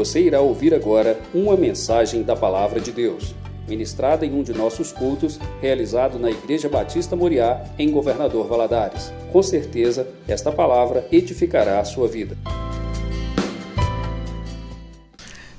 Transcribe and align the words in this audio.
Você 0.00 0.18
irá 0.18 0.40
ouvir 0.40 0.72
agora 0.72 1.20
uma 1.34 1.54
mensagem 1.58 2.22
da 2.22 2.34
Palavra 2.34 2.80
de 2.80 2.90
Deus, 2.90 3.34
ministrada 3.68 4.24
em 4.24 4.32
um 4.32 4.42
de 4.42 4.54
nossos 4.54 4.92
cultos, 4.92 5.38
realizado 5.60 6.18
na 6.18 6.30
Igreja 6.30 6.70
Batista 6.70 7.14
Moriá, 7.14 7.62
em 7.78 7.90
Governador 7.90 8.48
Valadares. 8.48 9.12
Com 9.30 9.42
certeza, 9.42 10.08
esta 10.26 10.50
palavra 10.50 11.06
edificará 11.12 11.80
a 11.80 11.84
sua 11.84 12.08
vida. 12.08 12.34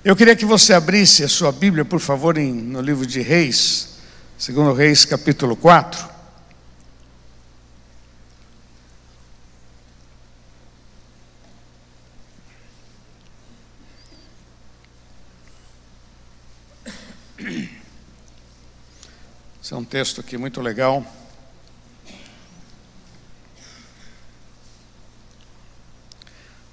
Eu 0.03 0.15
queria 0.15 0.35
que 0.35 0.43
você 0.43 0.73
abrisse 0.73 1.23
a 1.23 1.27
sua 1.27 1.51
Bíblia, 1.51 1.85
por 1.85 1.99
favor, 1.99 2.35
no 2.35 2.81
livro 2.81 3.05
de 3.05 3.21
Reis, 3.21 3.89
segundo 4.39 4.73
Reis, 4.73 5.05
capítulo 5.05 5.55
4. 5.55 6.10
Esse 19.71 19.77
é 19.77 19.79
um 19.79 19.85
texto 19.85 20.19
aqui 20.19 20.37
muito 20.37 20.59
legal. 20.59 21.01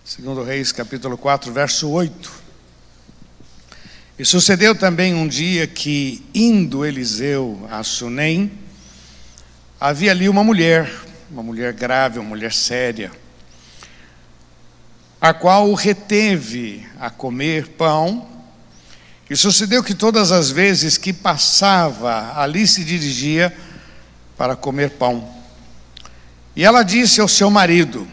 Segundo 0.04 0.42
Reis, 0.42 0.72
capítulo 0.72 1.16
4, 1.16 1.52
verso 1.52 1.88
8. 1.88 2.32
E 4.18 4.24
sucedeu 4.24 4.74
também 4.74 5.14
um 5.14 5.28
dia 5.28 5.64
que, 5.64 6.26
indo 6.34 6.84
Eliseu 6.84 7.68
a 7.70 7.84
Sunem, 7.84 8.50
havia 9.78 10.10
ali 10.10 10.28
uma 10.28 10.42
mulher, 10.42 10.92
uma 11.30 11.44
mulher 11.44 11.72
grave, 11.74 12.18
uma 12.18 12.30
mulher 12.30 12.52
séria, 12.52 13.12
a 15.20 15.32
qual 15.32 15.70
o 15.70 15.74
reteve 15.74 16.84
a 16.98 17.10
comer 17.10 17.68
pão. 17.68 18.37
E 19.30 19.36
sucedeu 19.36 19.82
que 19.82 19.94
todas 19.94 20.32
as 20.32 20.50
vezes 20.50 20.96
que 20.96 21.12
passava, 21.12 22.32
ali 22.40 22.66
se 22.66 22.82
dirigia 22.82 23.54
para 24.36 24.56
comer 24.56 24.90
pão. 24.90 25.28
E 26.56 26.64
ela 26.64 26.82
disse 26.82 27.20
ao 27.20 27.28
seu 27.28 27.50
marido: 27.50 28.08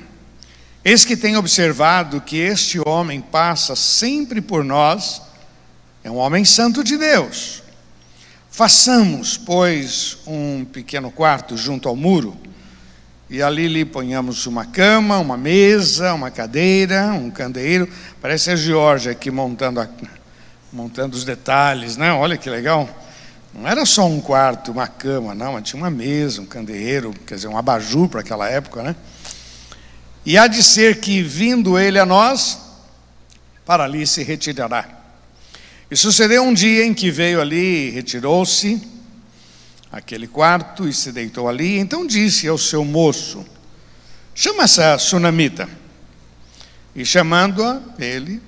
Eis 0.83 1.05
que 1.05 1.15
tenho 1.15 1.39
observado 1.39 2.19
que 2.19 2.37
este 2.37 2.79
homem 2.85 3.21
passa 3.21 3.75
sempre 3.75 4.41
por 4.41 4.63
nós, 4.63 5.21
é 6.03 6.11
um 6.11 6.17
homem 6.17 6.43
santo 6.43 6.83
de 6.83 6.97
Deus. 6.97 7.63
Façamos, 8.51 9.37
pois, 9.37 10.17
um 10.27 10.63
pequeno 10.63 11.11
quarto 11.11 11.57
junto 11.57 11.89
ao 11.89 11.95
muro, 11.95 12.37
e 13.29 13.41
ali 13.41 13.67
lhe 13.67 13.83
ponhamos 13.83 14.45
uma 14.45 14.65
cama, 14.65 15.17
uma 15.17 15.35
mesa, 15.35 16.13
uma 16.13 16.29
cadeira, 16.29 17.07
um 17.13 17.31
candeeiro. 17.31 17.89
Parece 18.21 18.51
a 18.51 18.55
Georgia 18.55 19.11
aqui 19.11 19.31
montando, 19.31 19.81
a, 19.81 19.89
montando 20.71 21.15
os 21.15 21.23
detalhes, 21.23 21.97
né? 21.97 22.11
Olha 22.11 22.37
que 22.37 22.49
legal. 22.49 22.89
Não 23.53 23.67
era 23.67 23.85
só 23.85 24.05
um 24.05 24.19
quarto, 24.19 24.71
uma 24.71 24.87
cama, 24.87 25.33
não, 25.33 25.53
mas 25.53 25.63
tinha 25.63 25.81
uma 25.81 25.89
mesa, 25.89 26.41
um 26.41 26.45
candeeiro, 26.45 27.13
quer 27.25 27.35
dizer, 27.35 27.47
um 27.47 27.57
abajur 27.57 28.09
para 28.09 28.19
aquela 28.19 28.49
época, 28.49 28.83
né? 28.83 28.95
E 30.25 30.37
há 30.37 30.47
de 30.47 30.61
ser 30.61 30.99
que, 30.99 31.21
vindo 31.21 31.79
ele 31.79 31.97
a 31.97 32.05
nós, 32.05 32.59
para 33.65 33.83
ali 33.83 34.05
se 34.05 34.23
retirará. 34.23 34.87
E 35.89 35.95
sucedeu 35.95 36.43
um 36.43 36.53
dia 36.53 36.85
em 36.85 36.93
que 36.93 37.11
veio 37.11 37.39
ali, 37.39 37.91
retirou-se 37.91 38.81
aquele 39.91 40.27
quarto 40.27 40.87
e 40.87 40.93
se 40.93 41.11
deitou 41.11 41.47
ali. 41.47 41.77
Então 41.77 42.05
disse 42.05 42.47
ao 42.47 42.57
seu 42.57 42.83
moço: 42.83 43.45
Chama 44.33 44.63
essa 44.63 44.97
sunamita. 44.97 45.69
E 46.95 47.05
chamando-a, 47.05 47.81
ele, 47.99 48.41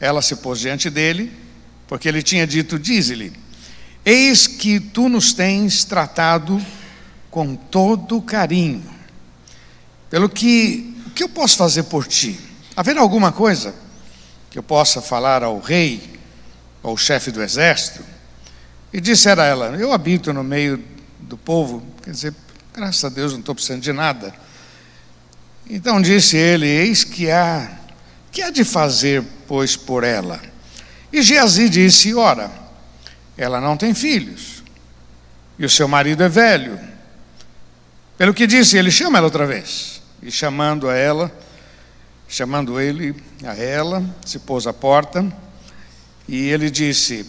ela 0.00 0.22
se 0.22 0.36
pôs 0.36 0.58
diante 0.58 0.88
dele, 0.88 1.30
porque 1.86 2.08
ele 2.08 2.22
tinha 2.22 2.46
dito: 2.46 2.78
Dize-lhe, 2.78 3.32
eis 4.04 4.46
que 4.46 4.80
tu 4.80 5.08
nos 5.08 5.32
tens 5.32 5.84
tratado 5.84 6.60
com 7.30 7.54
todo 7.54 8.20
carinho, 8.22 8.82
pelo 10.08 10.28
que 10.28 10.96
o 11.06 11.10
que 11.10 11.22
eu 11.22 11.28
posso 11.28 11.56
fazer 11.56 11.82
por 11.84 12.06
ti? 12.06 12.40
Haverá 12.76 13.00
alguma 13.00 13.30
coisa 13.30 13.74
que 14.48 14.58
eu 14.58 14.62
possa 14.62 15.02
falar 15.02 15.42
ao 15.42 15.58
rei, 15.58 16.18
ao 16.82 16.96
chefe 16.96 17.30
do 17.30 17.42
exército? 17.42 18.02
E 18.92 19.00
dissera 19.00 19.44
ela: 19.44 19.76
Eu 19.76 19.92
habito 19.92 20.32
no 20.32 20.42
meio 20.42 20.82
do 21.18 21.36
povo, 21.36 21.82
quer 22.02 22.12
dizer, 22.12 22.34
graças 22.72 23.04
a 23.04 23.08
Deus 23.08 23.32
não 23.32 23.40
estou 23.40 23.54
precisando 23.54 23.82
de 23.82 23.92
nada. 23.92 24.32
Então 25.68 26.00
disse 26.00 26.36
ele: 26.36 26.66
Eis 26.66 27.04
que 27.04 27.30
há, 27.30 27.79
que 28.30 28.42
há 28.42 28.50
de 28.50 28.64
fazer, 28.64 29.22
pois, 29.46 29.76
por 29.76 30.04
ela? 30.04 30.40
E 31.12 31.22
Geazi 31.22 31.68
disse: 31.68 32.14
Ora, 32.14 32.50
ela 33.36 33.60
não 33.60 33.76
tem 33.76 33.94
filhos, 33.94 34.62
e 35.58 35.64
o 35.64 35.70
seu 35.70 35.88
marido 35.88 36.22
é 36.22 36.28
velho. 36.28 36.78
Pelo 38.16 38.34
que 38.34 38.46
disse, 38.46 38.76
ele 38.76 38.90
chama 38.90 39.18
ela 39.18 39.26
outra 39.26 39.46
vez. 39.46 40.02
E 40.22 40.30
chamando 40.30 40.88
a 40.88 40.94
ela, 40.94 41.32
chamando 42.28 42.78
ele 42.78 43.14
a 43.42 43.54
ela, 43.54 44.04
se 44.24 44.38
pôs 44.38 44.66
à 44.66 44.72
porta, 44.72 45.26
e 46.28 46.48
ele 46.48 46.70
disse: 46.70 47.26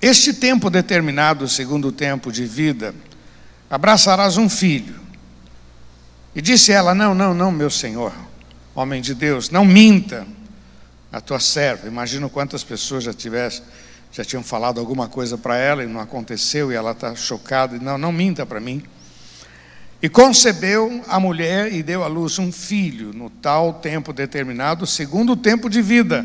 Este 0.00 0.32
tempo 0.32 0.70
determinado, 0.70 1.48
segundo 1.48 1.88
o 1.88 1.92
tempo 1.92 2.32
de 2.32 2.46
vida, 2.46 2.94
abraçarás 3.68 4.36
um 4.36 4.48
filho. 4.48 4.98
E 6.34 6.40
disse 6.40 6.72
ela: 6.72 6.94
Não, 6.94 7.14
não, 7.14 7.34
não, 7.34 7.50
meu 7.50 7.68
senhor, 7.68 8.12
homem 8.80 9.02
de 9.02 9.14
Deus, 9.14 9.50
não 9.50 9.64
minta 9.64 10.26
a 11.12 11.20
tua 11.20 11.38
serva. 11.38 11.86
Imagino 11.86 12.30
quantas 12.30 12.64
pessoas 12.64 13.04
já 13.04 13.12
tivessem, 13.12 13.62
já 14.12 14.24
tinham 14.24 14.42
falado 14.42 14.80
alguma 14.80 15.08
coisa 15.08 15.36
para 15.36 15.56
ela 15.56 15.84
e 15.84 15.86
não 15.86 16.00
aconteceu, 16.00 16.72
e 16.72 16.74
ela 16.74 16.92
está 16.92 17.14
chocada. 17.14 17.78
Não, 17.78 17.98
não 17.98 18.10
minta 18.10 18.46
para 18.46 18.60
mim. 18.60 18.82
E 20.02 20.08
concebeu 20.08 21.04
a 21.08 21.20
mulher 21.20 21.72
e 21.72 21.82
deu 21.82 22.02
à 22.02 22.06
luz 22.06 22.38
um 22.38 22.50
filho, 22.50 23.12
no 23.12 23.28
tal 23.28 23.74
tempo 23.74 24.12
determinado, 24.12 24.86
segundo 24.86 25.32
o 25.32 25.36
tempo 25.36 25.68
de 25.68 25.82
vida 25.82 26.24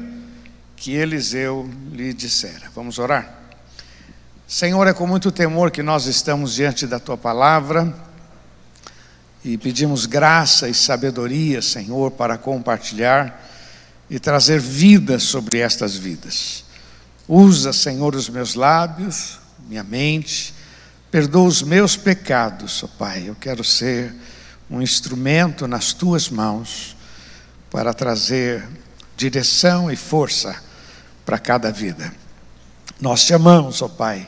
que 0.77 0.93
Eliseu 0.93 1.69
lhe 1.91 2.13
dissera. 2.13 2.69
Vamos 2.73 2.99
orar? 2.99 3.41
Senhor, 4.47 4.87
é 4.87 4.93
com 4.93 5.05
muito 5.05 5.31
temor 5.31 5.71
que 5.71 5.83
nós 5.83 6.05
estamos 6.05 6.55
diante 6.55 6.87
da 6.87 6.99
tua 6.99 7.17
palavra 7.17 7.93
e 9.45 9.57
pedimos 9.57 10.05
graça 10.05 10.67
e 10.67 10.73
sabedoria, 10.73 11.61
Senhor, 11.61 12.11
para 12.11 12.37
compartilhar 12.37 13.41
e 14.09 14.19
trazer 14.19 14.59
vida 14.59 15.19
sobre 15.19 15.59
estas 15.59 15.95
vidas. 15.95 16.65
Usa, 17.27 17.71
Senhor, 17.71 18.13
os 18.13 18.27
meus 18.27 18.55
lábios, 18.55 19.39
minha 19.69 19.83
mente, 19.83 20.53
Perdoa 21.15 21.47
os 21.47 21.61
meus 21.61 21.95
pecados, 21.95 22.83
ó 22.83 22.87
Pai. 22.87 23.23
Eu 23.29 23.35
quero 23.35 23.63
ser 23.63 24.13
um 24.69 24.81
instrumento 24.81 25.65
nas 25.65 25.93
tuas 25.93 26.29
mãos 26.29 26.93
para 27.71 27.93
trazer 27.93 28.67
direção 29.15 29.89
e 29.89 29.95
força 29.95 30.61
para 31.25 31.39
cada 31.39 31.71
vida. 31.71 32.13
Nós 32.99 33.23
te 33.23 33.33
amamos, 33.33 33.81
ó 33.81 33.87
Pai, 33.87 34.27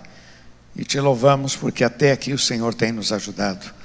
e 0.78 0.85
te 0.85 0.97
louvamos 0.97 1.57
porque 1.57 1.84
até 1.84 2.13
aqui 2.13 2.31
o 2.31 2.39
Senhor 2.39 2.73
tem 2.73 2.94
nos 2.94 3.11
ajudado. 3.11 3.76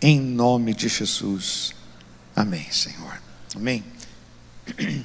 Em 0.00 0.20
nome 0.20 0.74
de 0.74 0.88
Jesus. 0.88 1.72
Amém, 2.34 2.66
Senhor. 2.70 3.18
Amém. 3.54 3.82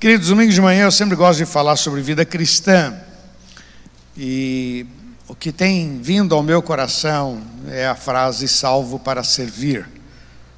Queridos, 0.00 0.28
domingo 0.28 0.50
de 0.50 0.60
manhã 0.60 0.84
eu 0.84 0.90
sempre 0.90 1.14
gosto 1.14 1.38
de 1.38 1.46
falar 1.46 1.76
sobre 1.76 2.00
vida 2.00 2.24
cristã. 2.24 2.98
E 4.16 4.86
o 5.28 5.34
que 5.34 5.52
tem 5.52 6.00
vindo 6.00 6.34
ao 6.34 6.42
meu 6.42 6.62
coração 6.62 7.42
é 7.68 7.86
a 7.86 7.94
frase 7.94 8.48
salvo 8.48 8.98
para 8.98 9.22
servir. 9.22 9.86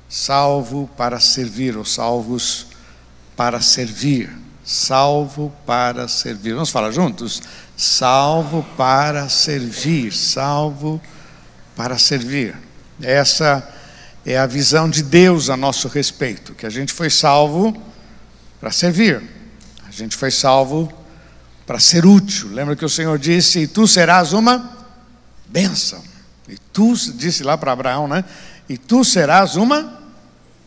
Salvo 0.09 0.89
para 0.97 1.19
servir, 1.19 1.77
ou 1.77 1.85
salvos 1.85 2.69
para 3.37 3.61
servir. 3.61 4.31
Salvo 4.65 5.53
para 5.67 6.07
servir. 6.07 6.55
Vamos 6.55 6.71
falar 6.71 6.93
juntos? 6.93 7.43
Salvo 7.77 8.65
para 8.77 9.29
servir. 9.29 10.13
Salvo 10.13 11.03
para 11.77 11.99
servir. 11.99 12.55
Essa 13.03 13.69
é 14.25 14.39
a 14.39 14.47
visão 14.47 14.89
de 14.89 15.03
Deus 15.03 15.51
a 15.51 15.57
nosso 15.57 15.89
respeito, 15.89 16.55
que 16.55 16.67
a 16.67 16.71
gente 16.71 16.93
foi 16.93 17.11
salvo 17.11 17.77
para 18.61 18.71
servir. 18.71 19.23
A 19.87 19.91
gente 19.91 20.17
foi 20.17 20.31
salvo 20.31 20.93
para 21.67 21.79
ser 21.79 22.07
útil. 22.07 22.49
Lembra 22.51 22.77
que 22.77 22.85
o 22.85 22.89
Senhor 22.89 23.19
disse: 23.19 23.61
E 23.61 23.67
tu 23.67 23.87
serás 23.87 24.33
uma 24.33 24.71
bênção. 25.47 26.03
E 26.49 26.59
tu, 26.73 26.95
disse 27.15 27.43
lá 27.43 27.57
para 27.57 27.73
Abraão, 27.73 28.09
né? 28.09 28.25
E 28.69 28.77
tu 28.77 29.05
serás 29.05 29.57
uma 29.57 30.03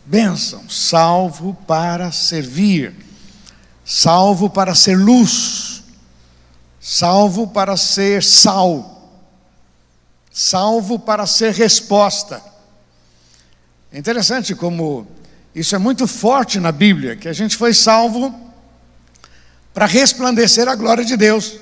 bênção, 0.06 0.69
salvo 0.69 1.53
para 1.68 2.12
servir, 2.12 2.95
salvo 3.83 4.50
para 4.50 4.74
ser 4.74 4.95
luz, 4.95 5.83
salvo 6.79 7.47
para 7.47 7.75
ser 7.75 8.24
sal, 8.24 8.97
salvo 10.39 11.00
para 11.00 11.25
ser 11.25 11.51
resposta. 11.51 12.44
É 13.92 13.98
interessante 13.98 14.54
como 14.54 15.07
isso 15.56 15.74
é 15.74 15.80
muito 15.80 16.06
forte 16.06 16.60
na 16.60 16.72
Bíblia, 16.72 17.16
que 17.16 17.28
a 17.28 17.34
gente 17.34 17.56
foi 17.56 17.74
salvo 17.74 18.39
para 19.74 19.88
resplandecer 19.88 20.68
a 20.68 20.75
glória 20.75 21.04
de 21.04 21.18
Deus. 21.18 21.56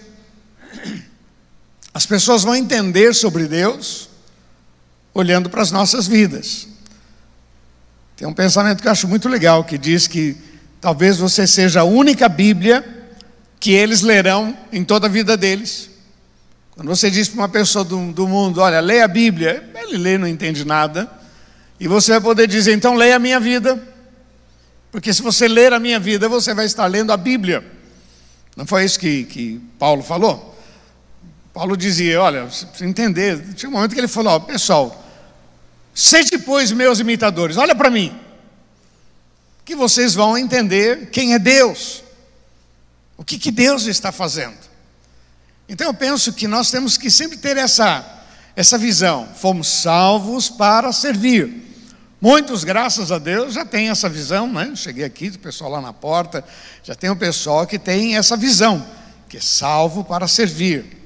As 1.93 2.05
pessoas 2.05 2.43
vão 2.43 2.53
entender 2.53 3.15
sobre 3.15 3.47
Deus 3.47 4.09
olhando 5.13 5.49
para 5.49 5.61
as 5.61 5.71
nossas 5.71 6.05
vidas. 6.05 6.67
Tem 8.17 8.27
um 8.27 8.33
pensamento 8.33 8.81
que 8.81 8.89
eu 8.89 8.91
acho 8.91 9.07
muito 9.07 9.29
legal 9.29 9.63
que 9.63 9.77
diz 9.77 10.05
que 10.05 10.35
talvez 10.81 11.17
você 11.17 11.47
seja 11.47 11.79
a 11.79 11.85
única 11.85 12.27
Bíblia 12.27 12.83
que 13.57 13.71
eles 13.71 14.01
lerão 14.01 14.57
em 14.69 14.83
toda 14.83 15.07
a 15.07 15.09
vida 15.09 15.37
deles. 15.37 15.94
Quando 16.75 16.89
você 16.89 17.09
diz 17.09 17.29
para 17.29 17.39
uma 17.39 17.49
pessoa 17.49 17.85
do, 17.85 18.11
do 18.11 18.27
mundo, 18.27 18.59
olha, 18.59 18.81
leia 18.81 19.05
a 19.05 19.07
Bíblia, 19.07 19.69
ele 19.75 19.97
lê, 19.97 20.17
não 20.17 20.27
entende 20.27 20.65
nada, 20.65 21.09
e 21.79 21.87
você 21.87 22.11
vai 22.11 22.21
poder 22.21 22.47
dizer, 22.47 22.73
então 22.73 22.95
leia 22.95 23.15
a 23.15 23.19
minha 23.19 23.39
vida, 23.39 23.81
porque 24.91 25.13
se 25.13 25.21
você 25.21 25.47
ler 25.47 25.71
a 25.71 25.79
minha 25.79 25.99
vida, 25.99 26.27
você 26.27 26.53
vai 26.53 26.65
estar 26.65 26.85
lendo 26.87 27.11
a 27.11 27.17
Bíblia. 27.17 27.65
Não 28.55 28.65
foi 28.65 28.83
isso 28.83 28.99
que, 28.99 29.23
que 29.23 29.61
Paulo 29.79 30.03
falou? 30.03 30.53
Paulo 31.53 31.77
dizia, 31.77 32.21
olha, 32.21 32.41
precisa 32.45 32.85
entender, 32.85 33.53
tinha 33.53 33.69
um 33.69 33.73
momento 33.73 33.93
que 33.93 33.99
ele 33.99 34.09
falou, 34.09 34.33
ó, 34.33 34.39
pessoal, 34.39 35.05
sede 35.93 36.37
pois 36.37 36.73
meus 36.73 36.99
imitadores, 36.99 37.55
olha 37.55 37.73
para 37.73 37.89
mim, 37.89 38.13
que 39.63 39.75
vocês 39.75 40.13
vão 40.13 40.37
entender 40.37 41.09
quem 41.09 41.33
é 41.33 41.39
Deus, 41.39 42.03
o 43.15 43.23
que, 43.23 43.39
que 43.39 43.51
Deus 43.51 43.85
está 43.85 44.11
fazendo. 44.11 44.74
Então 45.67 45.87
eu 45.87 45.93
penso 45.93 46.33
que 46.33 46.47
nós 46.47 46.69
temos 46.69 46.97
que 46.97 47.09
sempre 47.09 47.37
ter 47.37 47.57
essa, 47.57 48.05
essa 48.55 48.77
visão. 48.77 49.27
Fomos 49.35 49.67
salvos 49.67 50.49
para 50.49 50.91
servir. 50.91 51.63
Muitos, 52.21 52.63
graças 52.63 53.11
a 53.11 53.19
Deus, 53.19 53.53
já 53.53 53.65
têm 53.65 53.89
essa 53.89 54.07
visão, 54.07 54.51
né? 54.51 54.71
Cheguei 54.75 55.03
aqui, 55.03 55.27
o 55.27 55.39
pessoal 55.39 55.71
lá 55.71 55.81
na 55.81 55.93
porta, 55.93 56.43
já 56.83 56.95
tem 56.95 57.09
o 57.09 57.15
pessoal 57.15 57.67
que 57.67 57.77
tem 57.77 58.17
essa 58.17 58.37
visão, 58.37 58.85
que 59.27 59.37
é 59.37 59.41
salvo 59.41 60.03
para 60.03 60.27
servir. 60.27 61.03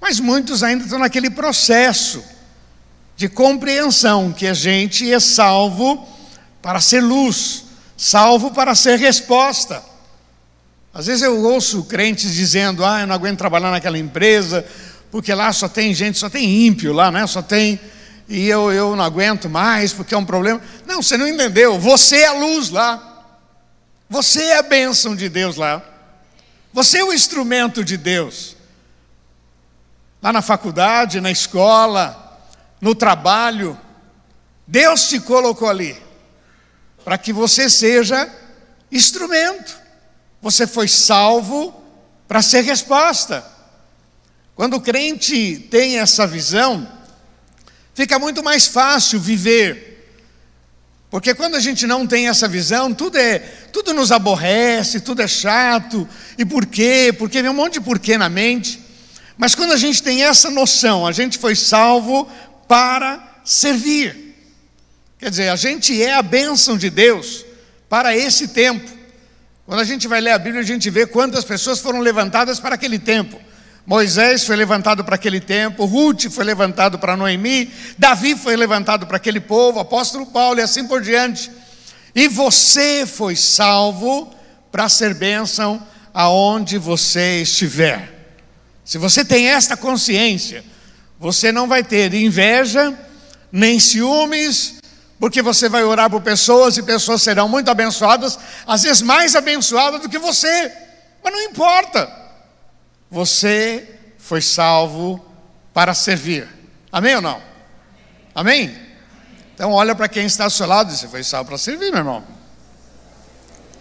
Mas 0.00 0.18
muitos 0.18 0.62
ainda 0.62 0.84
estão 0.84 0.98
naquele 0.98 1.30
processo 1.30 2.24
de 3.16 3.28
compreensão 3.28 4.32
que 4.32 4.46
a 4.46 4.54
gente 4.54 5.12
é 5.12 5.20
salvo 5.20 6.08
para 6.60 6.80
ser 6.80 7.00
luz, 7.00 7.64
salvo 7.96 8.50
para 8.50 8.74
ser 8.74 8.98
resposta. 8.98 9.82
Às 10.92 11.06
vezes 11.06 11.22
eu 11.22 11.42
ouço 11.42 11.84
crentes 11.84 12.34
dizendo: 12.34 12.84
"Ah, 12.84 13.00
eu 13.00 13.06
não 13.06 13.14
aguento 13.14 13.38
trabalhar 13.38 13.70
naquela 13.70 13.98
empresa, 13.98 14.64
porque 15.10 15.32
lá 15.32 15.52
só 15.52 15.68
tem 15.68 15.94
gente, 15.94 16.18
só 16.18 16.28
tem 16.28 16.66
ímpio 16.66 16.92
lá, 16.92 17.10
né? 17.10 17.26
Só 17.26 17.42
tem 17.42 17.80
e 18.28 18.48
eu, 18.48 18.72
eu 18.72 18.94
não 18.96 19.04
aguento 19.04 19.48
mais 19.48 19.92
porque 19.92 20.14
é 20.14 20.18
um 20.18 20.24
problema". 20.24 20.60
Não, 20.86 21.02
você 21.02 21.16
não 21.16 21.26
entendeu. 21.26 21.78
Você 21.78 22.16
é 22.18 22.26
a 22.26 22.34
luz 22.34 22.70
lá. 22.70 23.24
Você 24.08 24.42
é 24.42 24.58
a 24.58 24.62
bênção 24.62 25.16
de 25.16 25.28
Deus 25.28 25.56
lá. 25.56 25.82
Você 26.72 26.98
é 26.98 27.04
o 27.04 27.12
instrumento 27.12 27.84
de 27.84 27.96
Deus. 27.96 28.56
Lá 30.22 30.32
na 30.32 30.42
faculdade, 30.42 31.20
na 31.20 31.30
escola, 31.30 32.40
no 32.80 32.94
trabalho, 32.94 33.78
Deus 34.66 35.08
te 35.08 35.18
colocou 35.18 35.68
ali 35.68 35.96
para 37.04 37.18
que 37.18 37.32
você 37.32 37.68
seja 37.68 38.30
instrumento. 38.90 39.81
Você 40.42 40.66
foi 40.66 40.88
salvo 40.88 41.72
para 42.26 42.42
ser 42.42 42.62
resposta. 42.62 43.46
Quando 44.56 44.74
o 44.74 44.80
crente 44.80 45.68
tem 45.70 45.98
essa 45.98 46.26
visão, 46.26 46.86
fica 47.94 48.18
muito 48.18 48.42
mais 48.42 48.66
fácil 48.66 49.20
viver. 49.20 49.92
Porque 51.08 51.34
quando 51.34 51.54
a 51.54 51.60
gente 51.60 51.86
não 51.86 52.06
tem 52.06 52.28
essa 52.28 52.48
visão, 52.48 52.92
tudo 52.92 53.18
é, 53.18 53.38
tudo 53.38 53.94
nos 53.94 54.10
aborrece, 54.10 55.00
tudo 55.00 55.22
é 55.22 55.28
chato. 55.28 56.08
E 56.36 56.44
por 56.44 56.66
quê? 56.66 57.14
Porque 57.16 57.40
vem 57.40 57.50
um 57.50 57.54
monte 57.54 57.74
de 57.74 57.80
porquê 57.80 58.18
na 58.18 58.28
mente. 58.28 58.80
Mas 59.36 59.54
quando 59.54 59.72
a 59.72 59.76
gente 59.76 60.02
tem 60.02 60.24
essa 60.24 60.50
noção, 60.50 61.06
a 61.06 61.12
gente 61.12 61.38
foi 61.38 61.54
salvo 61.54 62.28
para 62.66 63.40
servir. 63.44 64.34
Quer 65.18 65.30
dizer, 65.30 65.48
a 65.50 65.56
gente 65.56 66.02
é 66.02 66.14
a 66.14 66.22
bênção 66.22 66.76
de 66.76 66.90
Deus 66.90 67.44
para 67.88 68.16
esse 68.16 68.48
tempo. 68.48 69.01
Quando 69.64 69.80
a 69.80 69.84
gente 69.84 70.08
vai 70.08 70.20
ler 70.20 70.32
a 70.32 70.38
Bíblia, 70.38 70.60
a 70.60 70.66
gente 70.66 70.90
vê 70.90 71.06
quantas 71.06 71.44
pessoas 71.44 71.78
foram 71.78 72.00
levantadas 72.00 72.58
para 72.58 72.74
aquele 72.74 72.98
tempo. 72.98 73.40
Moisés 73.86 74.44
foi 74.44 74.56
levantado 74.56 75.04
para 75.04 75.16
aquele 75.16 75.40
tempo, 75.40 75.84
Ruth 75.84 76.30
foi 76.30 76.44
levantado 76.44 76.98
para 76.98 77.16
Noemi, 77.16 77.72
Davi 77.98 78.36
foi 78.36 78.56
levantado 78.56 79.06
para 79.06 79.16
aquele 79.16 79.40
povo, 79.40 79.80
apóstolo 79.80 80.26
Paulo 80.26 80.60
e 80.60 80.62
assim 80.62 80.86
por 80.86 81.00
diante. 81.00 81.50
E 82.14 82.28
você 82.28 83.04
foi 83.06 83.34
salvo 83.34 84.32
para 84.70 84.88
ser 84.88 85.14
bênção 85.14 85.84
aonde 86.14 86.78
você 86.78 87.42
estiver. 87.42 88.36
Se 88.84 88.98
você 88.98 89.24
tem 89.24 89.48
esta 89.48 89.76
consciência, 89.76 90.64
você 91.18 91.50
não 91.50 91.66
vai 91.66 91.82
ter 91.82 92.12
inveja, 92.14 92.96
nem 93.50 93.78
ciúmes, 93.78 94.74
porque 95.22 95.40
você 95.40 95.68
vai 95.68 95.84
orar 95.84 96.10
por 96.10 96.20
pessoas 96.20 96.76
e 96.76 96.82
pessoas 96.82 97.22
serão 97.22 97.48
muito 97.48 97.70
abençoadas, 97.70 98.36
às 98.66 98.82
vezes 98.82 99.02
mais 99.02 99.36
abençoadas 99.36 100.00
do 100.00 100.08
que 100.08 100.18
você, 100.18 100.72
mas 101.22 101.32
não 101.32 101.42
importa, 101.42 102.12
você 103.08 104.00
foi 104.18 104.42
salvo 104.42 105.24
para 105.72 105.94
servir, 105.94 106.48
amém 106.90 107.14
ou 107.14 107.22
não? 107.22 107.40
Amém? 108.34 108.76
Então, 109.54 109.70
olha 109.70 109.94
para 109.94 110.08
quem 110.08 110.26
está 110.26 110.42
ao 110.42 110.50
seu 110.50 110.66
lado 110.66 110.92
e 110.92 110.96
Você 110.96 111.06
foi 111.06 111.22
salvo 111.22 111.50
para 111.50 111.58
servir, 111.58 111.92
meu 111.92 111.98
irmão. 111.98 112.24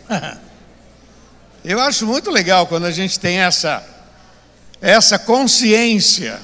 Eu 1.65 1.81
acho 1.81 2.05
muito 2.05 2.29
legal 2.29 2.67
quando 2.67 2.85
a 2.85 2.91
gente 2.91 3.19
tem 3.19 3.39
essa, 3.39 3.83
essa 4.79 5.17
consciência 5.17 6.39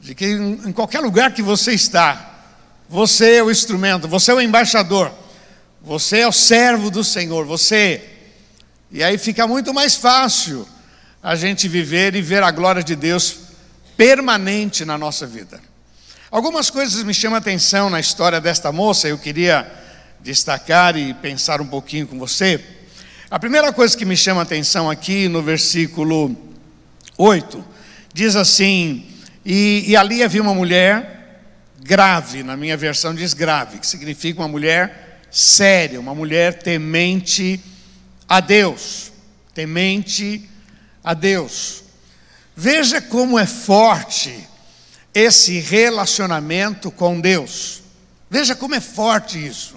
de 0.00 0.16
que 0.16 0.26
em 0.26 0.72
qualquer 0.72 0.98
lugar 0.98 1.32
que 1.32 1.42
você 1.42 1.74
está, 1.74 2.29
você 2.90 3.36
é 3.36 3.42
o 3.42 3.52
instrumento, 3.52 4.08
você 4.08 4.32
é 4.32 4.34
o 4.34 4.40
embaixador, 4.40 5.12
você 5.80 6.18
é 6.18 6.26
o 6.26 6.32
servo 6.32 6.90
do 6.90 7.04
Senhor, 7.04 7.46
você. 7.46 8.02
E 8.90 9.00
aí 9.00 9.16
fica 9.16 9.46
muito 9.46 9.72
mais 9.72 9.94
fácil 9.94 10.66
a 11.22 11.36
gente 11.36 11.68
viver 11.68 12.16
e 12.16 12.20
ver 12.20 12.42
a 12.42 12.50
glória 12.50 12.82
de 12.82 12.96
Deus 12.96 13.36
permanente 13.96 14.84
na 14.84 14.98
nossa 14.98 15.24
vida. 15.24 15.60
Algumas 16.32 16.68
coisas 16.68 17.04
me 17.04 17.14
chamam 17.14 17.36
a 17.36 17.38
atenção 17.38 17.88
na 17.88 18.00
história 18.00 18.40
desta 18.40 18.72
moça, 18.72 19.06
eu 19.06 19.18
queria 19.18 19.70
destacar 20.18 20.96
e 20.96 21.14
pensar 21.14 21.60
um 21.60 21.66
pouquinho 21.68 22.08
com 22.08 22.18
você. 22.18 22.60
A 23.30 23.38
primeira 23.38 23.72
coisa 23.72 23.96
que 23.96 24.04
me 24.04 24.16
chama 24.16 24.40
a 24.40 24.42
atenção 24.42 24.90
aqui 24.90 25.28
no 25.28 25.42
versículo 25.42 26.36
8, 27.16 27.64
diz 28.12 28.34
assim: 28.34 29.06
E, 29.44 29.84
e 29.86 29.96
ali 29.96 30.24
havia 30.24 30.42
uma 30.42 30.54
mulher 30.54 31.19
grave, 31.82 32.42
na 32.42 32.56
minha 32.56 32.76
versão 32.76 33.14
diz 33.14 33.34
grave, 33.34 33.78
que 33.78 33.86
significa 33.86 34.40
uma 34.40 34.48
mulher 34.48 35.20
séria, 35.30 36.00
uma 36.00 36.14
mulher 36.14 36.62
temente 36.62 37.60
a 38.28 38.40
Deus, 38.40 39.12
temente 39.54 40.48
a 41.02 41.14
Deus. 41.14 41.82
Veja 42.54 43.00
como 43.00 43.38
é 43.38 43.46
forte 43.46 44.48
esse 45.14 45.58
relacionamento 45.58 46.90
com 46.90 47.20
Deus. 47.20 47.82
Veja 48.28 48.54
como 48.54 48.74
é 48.74 48.80
forte 48.80 49.44
isso. 49.44 49.76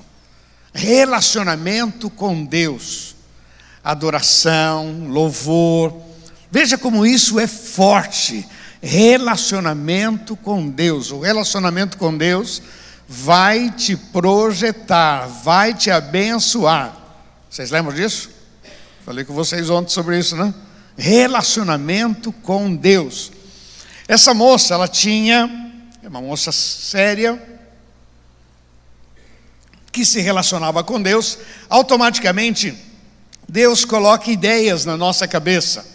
Relacionamento 0.74 2.10
com 2.10 2.44
Deus. 2.44 3.16
Adoração, 3.84 5.08
louvor. 5.08 5.96
Veja 6.52 6.78
como 6.78 7.06
isso 7.06 7.40
é 7.40 7.48
forte 7.48 8.46
relacionamento 8.84 10.36
com 10.36 10.68
Deus. 10.70 11.10
O 11.10 11.22
relacionamento 11.22 11.98
com 11.98 12.16
Deus 12.16 12.62
vai 13.08 13.72
te 13.72 13.96
projetar, 13.96 15.26
vai 15.28 15.74
te 15.74 15.90
abençoar. 15.90 16.94
Vocês 17.50 17.72
lembram 17.72 17.96
disso? 17.96 18.30
Falei 19.06 19.24
com 19.24 19.34
vocês 19.34 19.70
ontem 19.70 19.94
sobre 19.94 20.20
isso, 20.20 20.36
né? 20.36 20.54
Relacionamento 20.98 22.34
com 22.34 22.76
Deus. 22.76 23.32
Essa 24.06 24.34
moça, 24.34 24.74
ela 24.74 24.88
tinha, 24.88 25.50
é 26.04 26.08
uma 26.10 26.22
moça 26.22 26.52
séria, 26.52 27.42
que 29.94 30.06
se 30.06 30.20
relacionava 30.20 30.84
com 30.84 31.02
Deus, 31.02 31.38
automaticamente 31.70 32.78
Deus 33.48 33.86
coloca 33.86 34.30
ideias 34.30 34.84
na 34.84 34.98
nossa 34.98 35.26
cabeça. 35.26 35.86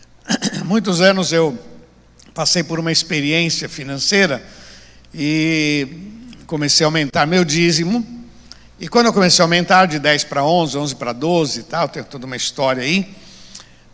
Muitos 0.64 1.00
anos 1.00 1.32
eu 1.32 1.58
passei 2.34 2.62
por 2.62 2.80
uma 2.80 2.90
experiência 2.90 3.68
financeira 3.68 4.42
e 5.14 5.86
comecei 6.46 6.84
a 6.84 6.88
aumentar 6.88 7.26
meu 7.26 7.44
dízimo. 7.44 8.06
E 8.80 8.88
quando 8.88 9.06
eu 9.06 9.12
comecei 9.12 9.42
a 9.42 9.44
aumentar 9.44 9.86
de 9.86 9.98
10 9.98 10.24
para 10.24 10.42
11, 10.42 10.78
11 10.78 10.94
para 10.96 11.12
12 11.12 11.60
e 11.60 11.62
tal, 11.64 11.88
tem 11.88 12.02
toda 12.02 12.26
uma 12.26 12.36
história 12.36 12.82
aí, 12.82 13.14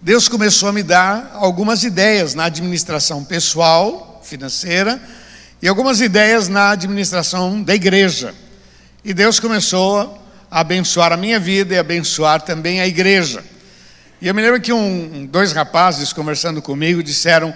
Deus 0.00 0.28
começou 0.28 0.68
a 0.68 0.73
me 0.73 0.85
dar 0.85 1.33
algumas 1.35 1.83
ideias 1.83 2.35
na 2.35 2.45
administração 2.45 3.25
pessoal, 3.25 4.23
financeira, 4.25 5.00
e 5.61 5.66
algumas 5.66 6.00
ideias 6.00 6.49
na 6.49 6.71
administração 6.71 7.61
da 7.61 7.75
igreja. 7.75 8.33
E 9.04 9.12
Deus 9.12 9.40
começou 9.40 10.16
a 10.49 10.61
abençoar 10.61 11.12
a 11.12 11.16
minha 11.16 11.40
vida 11.40 11.75
e 11.75 11.78
abençoar 11.78 12.40
também 12.42 12.80
a 12.80 12.87
igreja. 12.87 13.45
E 14.23 14.28
eu 14.28 14.35
me 14.35 14.40
lembro 14.40 14.61
que 14.61 14.73
um, 14.73 15.26
dois 15.26 15.52
rapazes 15.52 16.12
conversando 16.12 16.62
comigo 16.62 17.02
disseram: 17.02 17.52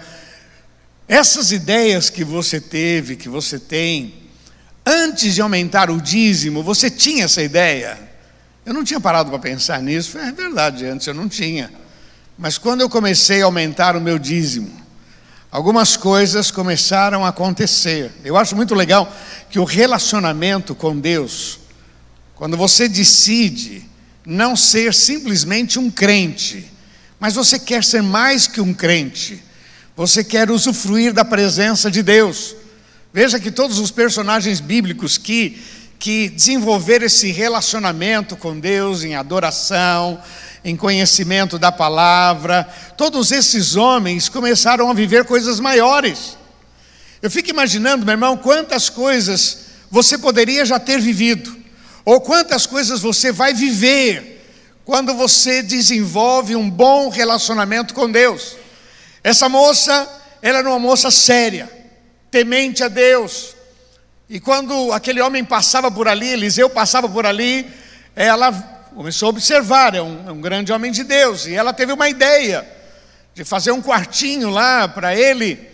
essas 1.07 1.53
ideias 1.53 2.09
que 2.09 2.25
você 2.25 2.61
teve, 2.61 3.17
que 3.17 3.29
você 3.29 3.59
tem, 3.59 4.15
antes 4.85 5.35
de 5.35 5.41
aumentar 5.41 5.91
o 5.91 6.01
dízimo, 6.01 6.63
você 6.63 6.91
tinha 6.91 7.25
essa 7.25 7.43
ideia? 7.43 7.99
Eu 8.65 8.73
não 8.73 8.85
tinha 8.85 9.01
parado 9.01 9.31
para 9.31 9.39
pensar 9.39 9.83
nisso. 9.83 10.17
É 10.19 10.31
verdade, 10.31 10.87
antes 10.87 11.07
eu 11.07 11.15
não 11.15 11.29
tinha. 11.29 11.71
Mas 12.39 12.59
quando 12.59 12.81
eu 12.81 12.89
comecei 12.89 13.43
a 13.43 13.45
aumentar 13.45 13.97
o 13.97 14.01
meu 14.01 14.19
dízimo, 14.19 14.71
algumas 15.51 15.97
coisas 15.97 16.51
começaram 16.51 17.25
a 17.25 17.29
acontecer. 17.29 18.11
Eu 18.25 18.37
acho 18.37 18.57
muito 18.57 18.75
legal 18.75 19.13
que 19.51 19.59
o 19.59 19.65
relacionamento 19.65 20.75
com 20.75 20.99
Deus, 20.99 21.59
quando 22.35 22.57
você 22.57 22.89
decide 22.89 23.85
não 24.25 24.57
ser 24.57 24.95
simplesmente 24.95 25.79
um 25.79 25.91
crente, 25.91 26.71
mas 27.19 27.35
você 27.35 27.59
quer 27.59 27.85
ser 27.85 28.03
mais 28.03 28.47
que 28.47 28.61
um 28.61 28.73
crente, 28.73 29.43
você 29.97 30.25
quer 30.25 30.51
usufruir 30.51 31.13
da 31.13 31.25
presença 31.25 31.91
de 31.91 32.03
Deus. 32.03 32.57
Veja 33.13 33.39
que 33.39 33.51
todos 33.51 33.79
os 33.79 33.91
personagens 33.91 34.59
bíblicos 34.61 35.19
que, 35.19 35.63
que 35.99 36.31
desenvolveram 36.31 37.07
esse 37.07 37.31
relacionamento 37.31 38.37
com 38.37 38.59
Deus 38.59 39.05
em 39.05 39.15
adoração, 39.15 40.19
em 40.65 40.77
conhecimento 40.77 41.59
da 41.59 41.71
palavra, 41.71 42.67
todos 42.97 43.33
esses 43.33 43.77
homens 43.77 44.29
começaram 44.29 44.91
a 44.91 44.95
viver 44.95 45.25
coisas 45.25 45.61
maiores. 45.61 46.39
Eu 47.21 47.31
fico 47.31 47.51
imaginando, 47.51 48.07
meu 48.07 48.15
irmão, 48.15 48.37
quantas 48.37 48.89
coisas 48.89 49.59
você 49.91 50.17
poderia 50.17 50.65
já 50.65 50.79
ter 50.81 51.01
vivido 51.01 51.55
ou 52.05 52.21
quantas 52.21 52.65
coisas 52.67 53.01
você 53.01 53.31
vai 53.31 53.53
viver 53.53 54.43
quando 54.85 55.15
você 55.15 55.63
desenvolve 55.63 56.57
um 56.57 56.69
bom 56.69 57.11
relacionamento 57.11 57.93
com 57.93 58.11
Deus. 58.11 58.62
Essa 59.23 59.49
moça, 59.49 60.09
ela 60.41 60.59
era 60.59 60.69
uma 60.69 60.79
moça 60.79 61.11
séria, 61.11 61.71
temente 62.31 62.83
a 62.83 62.89
Deus. 62.89 63.55
E 64.29 64.41
quando 64.41 64.93
aquele 64.93 65.21
homem 65.21 65.45
passava 65.45 65.91
por 65.91 66.09
ali, 66.09 66.29
Eliseu 66.29 66.69
passava 66.69 67.09
por 67.09 67.25
ali, 67.25 67.71
ela 68.17 68.53
começou 68.95 69.27
a 69.27 69.31
observar, 69.31 69.95
é 69.95 70.03
um, 70.03 70.29
é 70.29 70.33
um 70.33 70.41
grande 70.41 70.73
homem 70.73 70.91
de 70.91 71.05
Deus, 71.05 71.47
e 71.47 71.55
ela 71.55 71.73
teve 71.73 71.93
uma 71.93 72.09
ideia 72.09 72.67
de 73.35 73.45
fazer 73.45 73.73
um 73.73 73.81
quartinho 73.81 74.51
lá 74.51 74.89
para 74.89 75.15
ele. 75.15 75.71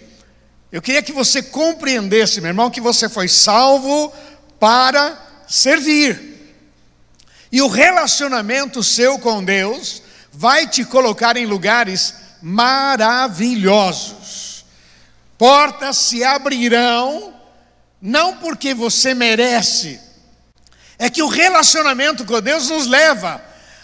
Eu 0.70 0.82
queria 0.82 1.02
que 1.02 1.12
você 1.12 1.42
compreendesse, 1.42 2.40
meu 2.40 2.48
irmão, 2.48 2.70
que 2.70 2.80
você 2.80 3.08
foi 3.08 3.28
salvo 3.28 4.12
para 4.60 5.16
servir. 5.48 6.28
E 7.50 7.62
o 7.62 7.68
relacionamento 7.68 8.82
seu 8.82 9.18
com 9.18 9.42
Deus 9.42 10.02
vai 10.30 10.66
te 10.66 10.84
colocar 10.84 11.36
em 11.36 11.46
lugares 11.46 12.14
maravilhosos. 12.42 14.64
Portas 15.36 15.96
se 15.96 16.24
abrirão, 16.24 17.34
não 18.00 18.36
porque 18.36 18.74
você 18.74 19.14
merece, 19.14 20.00
é 20.98 21.08
que 21.08 21.22
o 21.22 21.28
relacionamento 21.28 22.24
com 22.24 22.40
Deus 22.40 22.68
nos 22.68 22.86
leva 22.86 23.40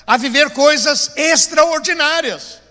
a 0.06 0.16
viver 0.16 0.50
coisas 0.50 1.12
extraordinárias. 1.16 2.64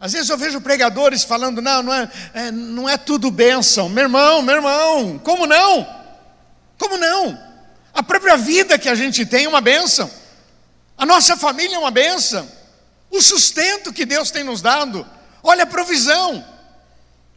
Às 0.00 0.14
vezes 0.14 0.30
eu 0.30 0.38
vejo 0.38 0.62
pregadores 0.62 1.24
falando, 1.24 1.60
não, 1.60 1.82
não 1.82 1.94
é, 1.94 2.08
é, 2.32 2.50
não 2.50 2.88
é 2.88 2.96
tudo 2.96 3.30
bênção. 3.30 3.86
Meu 3.90 4.04
irmão, 4.04 4.40
meu 4.40 4.56
irmão, 4.56 5.18
como 5.18 5.46
não? 5.46 5.86
Como 6.78 6.96
não? 6.96 7.38
A 7.92 8.02
própria 8.02 8.38
vida 8.38 8.78
que 8.78 8.88
a 8.88 8.94
gente 8.94 9.26
tem 9.26 9.44
é 9.44 9.48
uma 9.48 9.60
bênção. 9.60 10.10
A 10.96 11.04
nossa 11.04 11.36
família 11.36 11.76
é 11.76 11.78
uma 11.78 11.90
bênção. 11.90 12.50
O 13.10 13.20
sustento 13.20 13.92
que 13.92 14.06
Deus 14.06 14.30
tem 14.30 14.44
nos 14.44 14.62
dado. 14.62 15.06
Olha 15.42 15.64
a 15.64 15.66
provisão. 15.66 16.44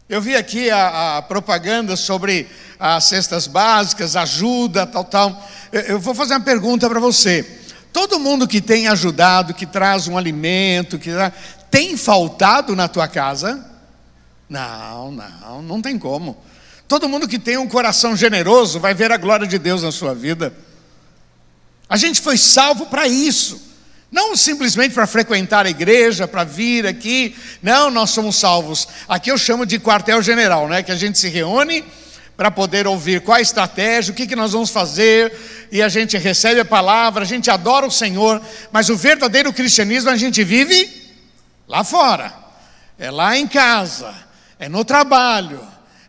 Eu 0.07 0.21
vi 0.21 0.35
aqui 0.35 0.69
a, 0.69 1.17
a 1.17 1.21
propaganda 1.21 1.95
sobre 1.95 2.47
as 2.77 3.05
cestas 3.05 3.47
básicas, 3.47 4.15
ajuda, 4.15 4.85
tal, 4.85 5.03
tal. 5.03 5.49
Eu, 5.71 5.81
eu 5.81 5.99
vou 5.99 6.13
fazer 6.13 6.33
uma 6.33 6.41
pergunta 6.41 6.89
para 6.89 6.99
você. 6.99 7.61
Todo 7.91 8.19
mundo 8.19 8.47
que 8.47 8.59
tem 8.59 8.87
ajudado, 8.87 9.53
que 9.53 9.65
traz 9.65 10.07
um 10.07 10.17
alimento, 10.17 10.99
que 10.99 11.11
tem 11.71 11.95
faltado 11.95 12.75
na 12.75 12.87
tua 12.87 13.07
casa? 13.07 13.65
Não, 14.49 15.11
não, 15.11 15.61
não 15.61 15.81
tem 15.81 15.97
como. 15.97 16.37
Todo 16.87 17.09
mundo 17.09 17.27
que 17.27 17.39
tem 17.39 17.57
um 17.57 17.67
coração 17.67 18.15
generoso 18.15 18.79
vai 18.79 18.93
ver 18.93 19.11
a 19.11 19.17
glória 19.17 19.47
de 19.47 19.57
Deus 19.57 19.81
na 19.81 19.91
sua 19.91 20.13
vida. 20.13 20.53
A 21.87 21.97
gente 21.97 22.21
foi 22.21 22.37
salvo 22.37 22.87
para 22.87 23.07
isso. 23.07 23.72
Não 24.13 24.37
simplesmente 24.37 24.93
para 24.93 25.07
frequentar 25.07 25.65
a 25.65 25.71
igreja, 25.71 26.27
para 26.27 26.43
vir 26.43 26.85
aqui. 26.85 27.35
Não, 27.63 27.89
nós 27.89 28.11
somos 28.11 28.35
salvos. 28.35 28.87
Aqui 29.09 29.31
eu 29.31 29.37
chamo 29.39 29.65
de 29.65 29.79
quartel-general, 29.79 30.67
né? 30.67 30.83
Que 30.83 30.91
a 30.91 30.95
gente 30.95 31.17
se 31.17 31.29
reúne 31.29 31.83
para 32.37 32.51
poder 32.51 32.85
ouvir 32.85 33.21
qual 33.21 33.39
a 33.39 33.41
estratégia, 33.41 34.11
o 34.11 34.15
que, 34.15 34.27
que 34.27 34.35
nós 34.35 34.51
vamos 34.51 34.69
fazer, 34.69 35.35
e 35.71 35.81
a 35.81 35.89
gente 35.89 36.15
recebe 36.15 36.59
a 36.59 36.65
palavra, 36.65 37.23
a 37.23 37.25
gente 37.25 37.49
adora 37.49 37.87
o 37.87 37.91
Senhor, 37.91 38.39
mas 38.71 38.87
o 38.89 38.95
verdadeiro 38.95 39.51
cristianismo 39.51 40.11
a 40.11 40.15
gente 40.15 40.43
vive 40.43 41.11
lá 41.67 41.83
fora, 41.83 42.31
é 42.99 43.09
lá 43.09 43.35
em 43.35 43.47
casa, 43.47 44.13
é 44.59 44.69
no 44.69 44.85
trabalho, 44.85 45.59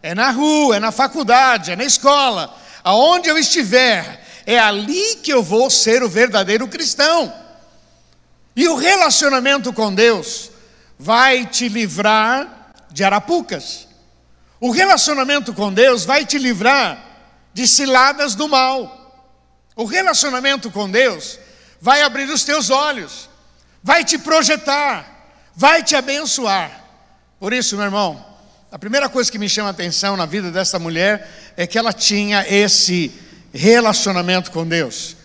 é 0.03 0.15
na 0.15 0.31
rua, 0.31 0.77
é 0.77 0.81
na 0.81 0.93
faculdade, 0.93 1.73
é 1.73 1.77
na 1.77 1.85
escola, 1.85 2.55
aonde 2.83 3.31
eu 3.31 3.39
estiver, 3.39 4.23
é 4.45 4.59
ali 4.59 5.17
que 5.23 5.33
eu 5.33 5.43
vou 5.43 5.71
ser 5.71 6.03
o 6.03 6.09
verdadeiro 6.09 6.69
cristão. 6.69 7.44
E 8.57 8.69
o 8.69 8.77
relacionamento 8.77 9.73
com 9.73 9.95
Deus 9.95 10.51
vai 10.99 11.47
te 11.47 11.69
livrar 11.69 12.73
de 12.91 13.03
arapucas. 13.03 13.89
O 14.61 14.71
relacionamento 14.71 15.53
com 15.53 15.73
Deus 15.73 16.05
vai 16.05 16.25
te 16.25 16.39
livrar 16.39 16.99
de 17.53 17.67
ciladas 17.67 18.35
do 18.35 18.49
mal. 18.49 19.01
O 19.77 19.85
relacionamento 19.85 20.71
com 20.71 20.89
Deus 20.89 21.39
vai 21.81 22.03
abrir 22.03 22.31
os 22.31 22.45
teus 22.45 22.71
olhos, 22.71 23.29
vai 23.83 24.05
te 24.05 24.17
projetar, 24.17 25.29
vai 25.55 25.83
te 25.83 25.97
abençoar. 25.97 26.85
Por 27.39 27.53
isso, 27.53 27.77
meu 27.77 27.85
irmão, 27.85 28.25
a 28.71 28.79
primeira 28.79 29.09
coisa 29.09 29.31
que 29.31 29.39
me 29.39 29.49
chama 29.49 29.69
a 29.69 29.73
atenção 29.73 30.17
na 30.17 30.27
vida 30.27 30.51
dessa 30.51 30.79
mulher 30.79 31.53
é 31.57 31.67
que 31.67 31.77
ela 31.77 31.93
tinha 31.93 32.47
esse 32.49 33.13
relacionamento 33.53 34.51
com 34.51 34.67
Deus. 34.67 35.17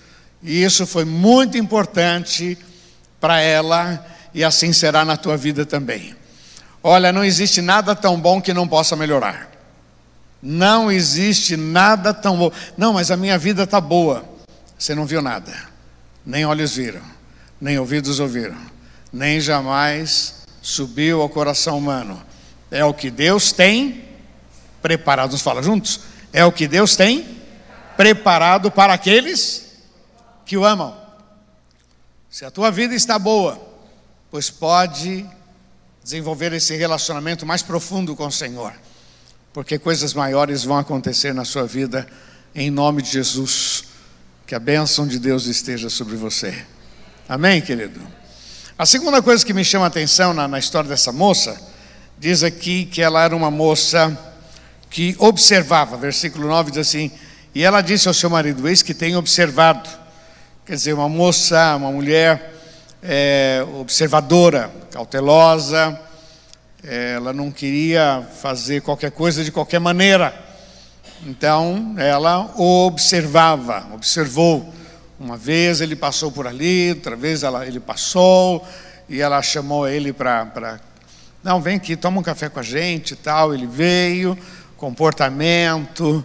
E 0.42 0.64
isso 0.64 0.86
foi 0.86 1.06
muito 1.06 1.58
importante 1.58 2.58
para 3.20 3.40
ela 3.40 4.06
e 4.34 4.44
assim 4.44 4.74
será 4.74 5.04
na 5.04 5.18
tua 5.18 5.36
vida 5.38 5.66
também. 5.66 6.16
Olha, 6.82 7.12
não 7.12 7.24
existe 7.24 7.62
nada 7.62 7.96
tão 7.96 8.20
bom 8.20 8.42
que 8.42 8.54
não 8.54 8.68
possa 8.68 8.96
melhorar. 8.96 9.50
Não 10.42 10.92
existe 10.92 11.58
nada 11.58 12.14
tão 12.14 12.38
bom. 12.38 12.52
Não, 12.78 12.94
mas 12.94 13.12
a 13.12 13.18
minha 13.18 13.38
vida 13.38 13.64
está 13.64 13.82
boa. 13.82 14.24
Você 14.78 14.96
não 14.96 15.06
viu 15.06 15.22
nada. 15.22 15.54
Nem 16.26 16.46
olhos 16.46 16.76
viram, 16.76 17.02
nem 17.60 17.78
ouvidos 17.78 18.20
ouviram, 18.20 18.58
nem 19.12 19.42
jamais 19.42 20.44
subiu 20.62 21.22
ao 21.22 21.30
coração 21.30 21.78
humano 21.78 22.30
é 22.72 22.84
o 22.86 22.94
que 22.94 23.10
Deus 23.10 23.52
tem 23.52 24.04
preparado. 24.82 25.32
Nos 25.32 25.42
fala 25.42 25.64
juntos? 25.64 26.02
É 26.32 26.46
o 26.46 26.52
que 26.52 26.68
Deus 26.68 26.96
tem 26.96 27.38
preparado 27.98 28.72
para 28.72 28.94
aqueles 28.94 29.78
que 30.46 30.58
o 30.58 30.66
amam. 30.66 30.96
Se 32.30 32.46
a 32.46 32.52
tua 32.52 32.70
vida 32.70 32.94
está 32.94 33.18
boa, 33.18 33.60
pois 34.30 34.52
pode 34.52 35.26
desenvolver 36.04 36.54
esse 36.54 36.76
relacionamento 36.76 37.44
mais 37.44 37.64
profundo 37.64 38.16
com 38.16 38.28
o 38.28 38.32
Senhor, 38.32 38.72
porque 39.52 39.80
coisas 39.80 40.14
maiores 40.14 40.64
vão 40.64 40.78
acontecer 40.78 41.34
na 41.34 41.44
sua 41.44 41.66
vida, 41.66 42.08
em 42.54 42.70
nome 42.70 43.02
de 43.02 43.12
Jesus. 43.12 43.86
Que 44.46 44.54
a 44.54 44.60
bênção 44.60 45.08
de 45.08 45.18
Deus 45.18 45.48
esteja 45.48 45.90
sobre 45.90 46.16
você. 46.16 46.66
Amém, 47.28 47.62
querido? 47.62 48.00
A 48.78 48.86
segunda 48.86 49.24
coisa 49.24 49.44
que 49.44 49.54
me 49.54 49.66
chama 49.66 49.86
a 49.86 49.88
atenção 49.88 50.32
na, 50.32 50.48
na 50.48 50.60
história 50.60 50.88
dessa 50.88 51.12
moça 51.12 51.60
diz 52.20 52.44
aqui 52.44 52.86
que 52.86 53.02
ela 53.02 53.24
era 53.24 53.36
uma 53.36 53.50
moça 53.50 54.18
que 54.90 55.16
observava, 55.18 55.98
versículo 55.98 56.48
9 56.48 56.72
diz 56.72 56.88
assim: 56.88 57.12
E 57.56 57.64
ela 57.64 57.82
disse 57.82 58.08
ao 58.08 58.14
seu 58.14 58.30
marido: 58.30 58.68
Eis 58.68 58.84
que 58.84 58.94
tem 58.94 59.16
observado. 59.16 59.99
Quer 60.70 60.76
dizer, 60.76 60.94
uma 60.94 61.10
moça, 61.10 61.76
uma 61.78 61.92
mulher 61.92 62.54
é, 63.02 63.66
observadora, 63.80 64.70
cautelosa, 64.92 66.00
é, 66.84 67.14
ela 67.14 67.34
não 67.34 67.50
queria 67.50 68.24
fazer 68.40 68.84
qualquer 68.84 69.10
coisa 69.10 69.44
de 69.44 69.52
qualquer 69.52 69.80
maneira. 69.80 70.32
Então, 71.26 71.96
ela 71.98 72.54
observava, 72.56 73.88
observou. 73.96 74.72
Uma 75.20 75.36
vez 75.38 75.82
ele 75.82 75.96
passou 75.96 76.32
por 76.32 76.46
ali, 76.46 76.90
outra 76.90 77.16
vez 77.16 77.42
ela, 77.42 77.66
ele 77.66 77.80
passou, 77.80 78.64
e 79.10 79.22
ela 79.22 79.42
chamou 79.42 79.88
ele 79.88 80.14
para 80.14 80.80
não, 81.44 81.60
vem 81.60 81.78
aqui, 81.78 81.96
toma 81.96 82.20
um 82.20 82.24
café 82.24 82.48
com 82.48 82.60
a 82.60 82.64
gente 82.64 83.16
e 83.16 83.18
tal. 83.18 83.56
Ele 83.56 83.66
veio, 83.66 84.38
comportamento 84.78 86.24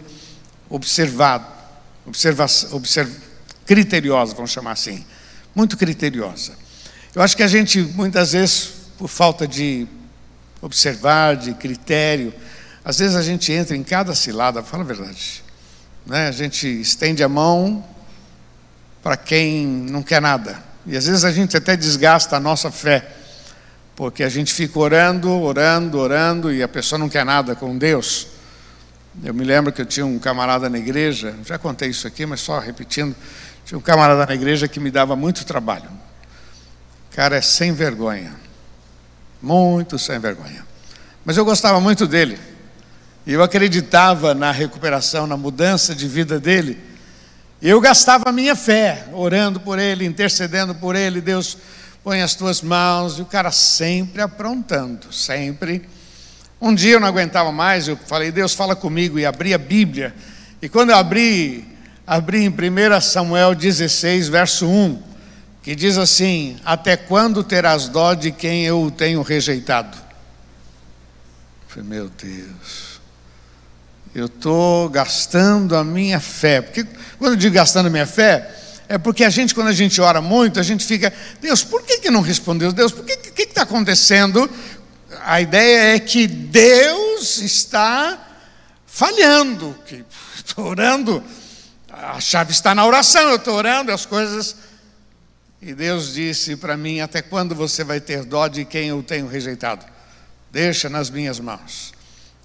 observado, 0.69 1.47
observa, 2.05 2.45
observ, 2.71 3.25
criteriosa, 3.65 4.33
vamos 4.35 4.51
chamar 4.51 4.71
assim, 4.71 5.05
muito 5.53 5.77
criteriosa. 5.77 6.53
Eu 7.13 7.21
acho 7.21 7.35
que 7.35 7.43
a 7.43 7.47
gente, 7.47 7.79
muitas 7.79 8.33
vezes, 8.33 8.71
por 8.97 9.07
falta 9.07 9.47
de 9.47 9.87
observar, 10.61 11.35
de 11.35 11.53
critério, 11.53 12.33
às 12.83 12.99
vezes 12.99 13.15
a 13.15 13.21
gente 13.21 13.51
entra 13.51 13.75
em 13.75 13.83
cada 13.83 14.13
cilada, 14.13 14.61
fala 14.61 14.83
a 14.83 14.85
verdade. 14.85 15.43
Né? 16.05 16.27
A 16.27 16.31
gente 16.31 16.67
estende 16.67 17.23
a 17.23 17.29
mão 17.29 17.83
para 19.01 19.17
quem 19.17 19.65
não 19.65 20.03
quer 20.03 20.21
nada. 20.21 20.63
E 20.85 20.95
às 20.95 21.05
vezes 21.05 21.23
a 21.23 21.31
gente 21.31 21.57
até 21.57 21.75
desgasta 21.75 22.35
a 22.35 22.39
nossa 22.39 22.69
fé, 22.69 23.07
porque 23.95 24.23
a 24.23 24.29
gente 24.29 24.53
fica 24.53 24.77
orando, 24.77 25.31
orando, 25.31 25.97
orando, 25.97 26.53
e 26.53 26.61
a 26.61 26.67
pessoa 26.67 26.99
não 26.99 27.09
quer 27.09 27.25
nada 27.25 27.55
com 27.55 27.75
Deus. 27.77 28.27
Eu 29.23 29.33
me 29.33 29.43
lembro 29.43 29.71
que 29.71 29.81
eu 29.81 29.85
tinha 29.85 30.05
um 30.05 30.19
camarada 30.19 30.69
na 30.69 30.77
igreja, 30.77 31.33
já 31.45 31.57
contei 31.57 31.89
isso 31.89 32.05
aqui, 32.05 32.25
mas 32.25 32.41
só 32.41 32.59
repetindo. 32.59 33.15
Tinha 33.65 33.77
um 33.77 33.81
camarada 33.81 34.25
na 34.25 34.33
igreja 34.33 34.67
que 34.67 34.79
me 34.79 34.91
dava 34.91 35.15
muito 35.15 35.45
trabalho. 35.45 35.89
O 37.11 37.15
cara 37.15 37.35
é 37.35 37.41
sem 37.41 37.73
vergonha. 37.73 38.33
Muito 39.41 39.99
sem 39.99 40.19
vergonha. 40.19 40.65
Mas 41.25 41.35
eu 41.35 41.43
gostava 41.43 41.81
muito 41.81 42.07
dele. 42.07 42.39
E 43.25 43.33
eu 43.33 43.41
acreditava 43.41 44.33
na 44.33 44.51
recuperação, 44.51 45.25
na 45.25 45.35
mudança 45.35 45.93
de 45.93 46.07
vida 46.07 46.39
dele. 46.39 46.77
E 47.61 47.67
eu 47.67 47.81
gastava 47.81 48.29
a 48.29 48.31
minha 48.31 48.55
fé, 48.55 49.07
orando 49.11 49.59
por 49.59 49.79
ele, 49.79 50.05
intercedendo 50.05 50.75
por 50.75 50.95
ele. 50.95 51.19
Deus, 51.19 51.57
põe 52.03 52.21
as 52.21 52.35
tuas 52.35 52.61
mãos. 52.61 53.17
E 53.17 53.23
o 53.23 53.25
cara 53.25 53.51
sempre 53.51 54.21
aprontando, 54.21 55.11
sempre 55.11 55.89
um 56.59 56.73
dia 56.73 56.93
eu 56.93 56.99
não 56.99 57.07
aguentava 57.07 57.51
mais, 57.51 57.87
eu 57.87 57.97
falei, 58.07 58.31
Deus, 58.31 58.53
fala 58.53 58.75
comigo, 58.75 59.19
e 59.19 59.25
abri 59.25 59.53
a 59.53 59.57
Bíblia. 59.57 60.15
E 60.61 60.69
quando 60.69 60.89
eu 60.91 60.95
abri, 60.95 61.63
abri 62.05 62.43
em 62.43 62.49
1 62.49 63.01
Samuel 63.01 63.55
16, 63.55 64.27
verso 64.27 64.67
1, 64.67 65.01
que 65.61 65.75
diz 65.75 65.97
assim: 65.97 66.57
Até 66.63 66.95
quando 66.97 67.43
terás 67.43 67.87
dó 67.87 68.13
de 68.13 68.31
quem 68.31 68.65
eu 68.65 68.91
tenho 68.95 69.21
rejeitado? 69.21 70.05
Meu 71.77 72.09
Deus, 72.09 73.01
eu 74.13 74.27
estou 74.27 74.87
gastando 74.87 75.75
a 75.75 75.83
minha 75.83 76.21
fé. 76.21 76.61
Porque 76.61 76.85
quando 77.17 77.33
eu 77.33 77.37
digo 77.37 77.53
gastando 77.53 77.87
a 77.87 77.89
minha 77.89 78.07
fé, 78.07 78.49
é 78.87 78.97
porque 78.97 79.25
a 79.25 79.29
gente, 79.29 79.53
quando 79.53 79.67
a 79.67 79.73
gente 79.73 79.99
ora 79.99 80.21
muito, 80.21 80.57
a 80.57 80.63
gente 80.63 80.85
fica, 80.85 81.11
Deus, 81.41 81.63
por 81.63 81.83
que, 81.83 81.97
que 81.97 82.09
não 82.09 82.21
respondeu? 82.21 82.71
Deus, 82.71 82.93
por 82.93 83.03
que 83.03 83.17
que 83.17 83.41
está 83.41 83.63
acontecendo 83.63 84.49
a 85.23 85.41
ideia 85.41 85.95
é 85.95 85.99
que 85.99 86.27
Deus 86.27 87.39
está 87.39 88.19
falhando, 88.85 89.75
que 89.85 90.03
estou 90.37 90.65
orando, 90.65 91.23
a 92.01 92.19
chave 92.19 92.51
está 92.51 92.75
na 92.75 92.85
oração, 92.85 93.29
eu 93.29 93.37
estou 93.37 93.55
orando, 93.55 93.91
as 93.91 94.05
coisas. 94.05 94.55
E 95.61 95.73
Deus 95.73 96.13
disse 96.13 96.55
para 96.55 96.75
mim: 96.75 96.99
Até 96.99 97.21
quando 97.21 97.55
você 97.55 97.83
vai 97.83 97.99
ter 97.99 98.23
dó 98.25 98.47
de 98.47 98.65
quem 98.65 98.89
eu 98.89 99.01
tenho 99.01 99.27
rejeitado? 99.27 99.85
Deixa 100.51 100.89
nas 100.89 101.09
minhas 101.09 101.39
mãos. 101.39 101.93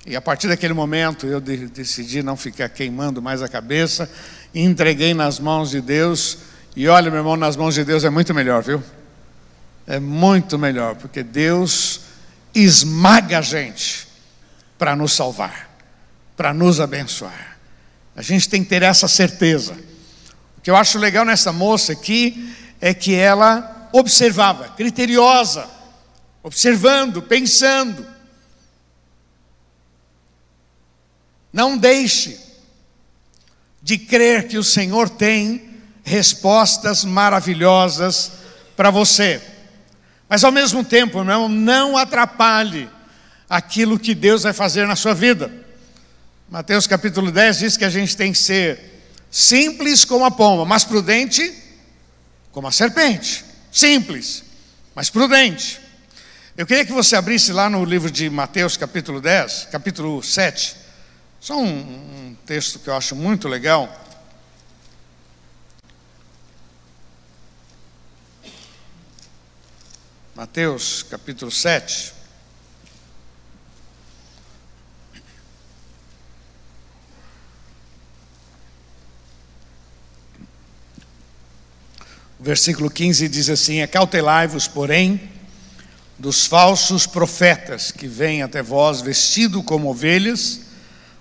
E 0.06 0.16
a 0.16 0.20
partir 0.20 0.48
daquele 0.48 0.72
momento 0.72 1.26
eu 1.26 1.40
decidi 1.40 2.22
não 2.22 2.36
ficar 2.36 2.68
queimando 2.68 3.20
mais 3.20 3.42
a 3.42 3.48
cabeça, 3.48 4.10
entreguei 4.54 5.12
nas 5.12 5.38
mãos 5.38 5.70
de 5.70 5.80
Deus. 5.80 6.38
E 6.74 6.88
olha, 6.88 7.10
meu 7.10 7.20
irmão, 7.20 7.36
nas 7.36 7.56
mãos 7.56 7.74
de 7.74 7.84
Deus 7.84 8.04
é 8.04 8.10
muito 8.10 8.32
melhor, 8.32 8.62
viu? 8.62 8.82
É 9.86 9.98
muito 9.98 10.58
melhor, 10.58 10.94
porque 10.94 11.22
Deus 11.22 12.02
esmaga 12.54 13.38
a 13.38 13.42
gente 13.42 14.08
para 14.78 14.96
nos 14.96 15.12
salvar, 15.12 15.68
para 16.36 16.54
nos 16.54 16.80
abençoar. 16.80 17.49
A 18.20 18.22
gente 18.22 18.50
tem 18.50 18.62
que 18.62 18.68
ter 18.68 18.82
essa 18.82 19.08
certeza. 19.08 19.72
O 20.58 20.60
que 20.60 20.70
eu 20.70 20.76
acho 20.76 20.98
legal 20.98 21.24
nessa 21.24 21.54
moça 21.54 21.92
aqui 21.92 22.54
é 22.78 22.92
que 22.92 23.14
ela 23.14 23.88
observava, 23.94 24.68
criteriosa, 24.68 25.66
observando, 26.42 27.22
pensando. 27.22 28.06
Não 31.50 31.78
deixe 31.78 32.38
de 33.80 33.96
crer 33.96 34.48
que 34.48 34.58
o 34.58 34.64
Senhor 34.64 35.08
tem 35.08 35.80
respostas 36.04 37.06
maravilhosas 37.06 38.32
para 38.76 38.90
você. 38.90 39.40
Mas 40.28 40.44
ao 40.44 40.52
mesmo 40.52 40.84
tempo, 40.84 41.24
não, 41.24 41.48
não 41.48 41.96
atrapalhe 41.96 42.86
aquilo 43.48 43.98
que 43.98 44.14
Deus 44.14 44.42
vai 44.42 44.52
fazer 44.52 44.86
na 44.86 44.94
sua 44.94 45.14
vida. 45.14 45.69
Mateus 46.50 46.84
capítulo 46.84 47.30
10 47.30 47.58
diz 47.60 47.76
que 47.76 47.84
a 47.84 47.88
gente 47.88 48.16
tem 48.16 48.32
que 48.32 48.38
ser 48.38 49.04
simples 49.30 50.04
como 50.04 50.24
a 50.24 50.32
pomba, 50.32 50.64
mas 50.64 50.82
prudente 50.82 51.54
como 52.50 52.66
a 52.66 52.72
serpente. 52.72 53.44
Simples, 53.70 54.42
mas 54.92 55.08
prudente. 55.08 55.80
Eu 56.56 56.66
queria 56.66 56.84
que 56.84 56.90
você 56.90 57.14
abrisse 57.14 57.52
lá 57.52 57.70
no 57.70 57.84
livro 57.84 58.10
de 58.10 58.28
Mateus, 58.28 58.76
capítulo 58.76 59.20
10, 59.20 59.68
capítulo 59.70 60.20
7. 60.24 60.74
Só 61.38 61.56
um, 61.56 61.68
um 61.68 62.36
texto 62.44 62.80
que 62.80 62.90
eu 62.90 62.96
acho 62.96 63.14
muito 63.14 63.46
legal. 63.46 63.88
Mateus 70.34 71.04
capítulo 71.04 71.52
7. 71.52 72.19
Versículo 82.40 82.90
15 82.90 83.28
diz 83.28 83.48
assim: 83.50 83.82
Acautelai-vos, 83.82 84.66
porém, 84.66 85.20
dos 86.18 86.46
falsos 86.46 87.06
profetas 87.06 87.90
que 87.92 88.06
vêm 88.06 88.42
até 88.42 88.62
vós 88.62 89.00
vestidos 89.00 89.62
como 89.64 89.90
ovelhas, 89.90 90.60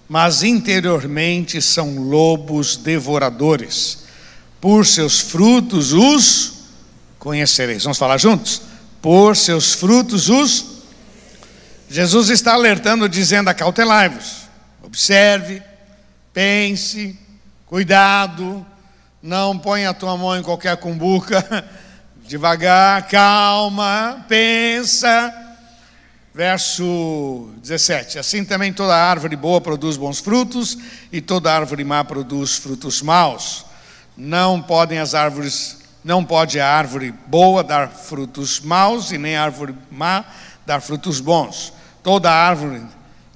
mas 0.08 0.44
interiormente 0.44 1.62
são 1.62 1.98
lobos 2.00 2.78
devoradores. 2.78 4.00
Por 4.62 4.86
seus 4.86 5.20
frutos 5.20 5.94
os 5.94 6.54
conhecereis. 7.18 7.84
Vamos 7.84 7.98
falar 7.98 8.18
juntos? 8.18 8.70
por 9.02 9.36
seus 9.36 9.74
frutos 9.74 10.30
os. 10.30 10.66
Jesus 11.90 12.30
está 12.30 12.54
alertando, 12.54 13.10
dizendo: 13.10 13.50
acautelai-vos, 13.50 14.44
observe, 14.84 15.62
pense, 16.34 17.18
cuidado, 17.66 18.66
não 19.22 19.58
ponha 19.58 19.90
a 19.90 19.94
tua 19.94 20.16
mão 20.18 20.38
em 20.38 20.44
qualquer 20.44 20.78
cumbuca, 20.78 21.66
devagar, 22.26 23.08
calma, 23.08 24.26
pensa. 24.28 25.34
Verso 26.34 27.50
17: 27.58 28.20
Assim 28.20 28.46
também 28.46 28.72
toda 28.72 28.96
árvore 28.96 29.36
boa 29.36 29.60
produz 29.60 29.98
bons 29.98 30.20
frutos, 30.20 30.78
e 31.12 31.20
toda 31.20 31.54
árvore 31.54 31.84
má 31.84 32.04
produz 32.04 32.56
frutos 32.56 33.02
maus. 33.02 33.66
Não 34.16 34.62
podem 34.62 35.00
as 35.00 35.14
árvores 35.14 35.80
não 36.04 36.24
pode 36.24 36.60
a 36.60 36.68
árvore 36.68 37.14
boa 37.28 37.64
dar 37.64 37.90
frutos 37.90 38.62
maus 38.62 39.12
e 39.12 39.18
nem 39.18 39.36
a 39.36 39.44
árvore 39.44 39.76
má 39.92 40.24
dar 40.66 40.82
frutos 40.82 41.20
bons. 41.20 41.74
Toda 42.02 42.32
árvore 42.32 42.82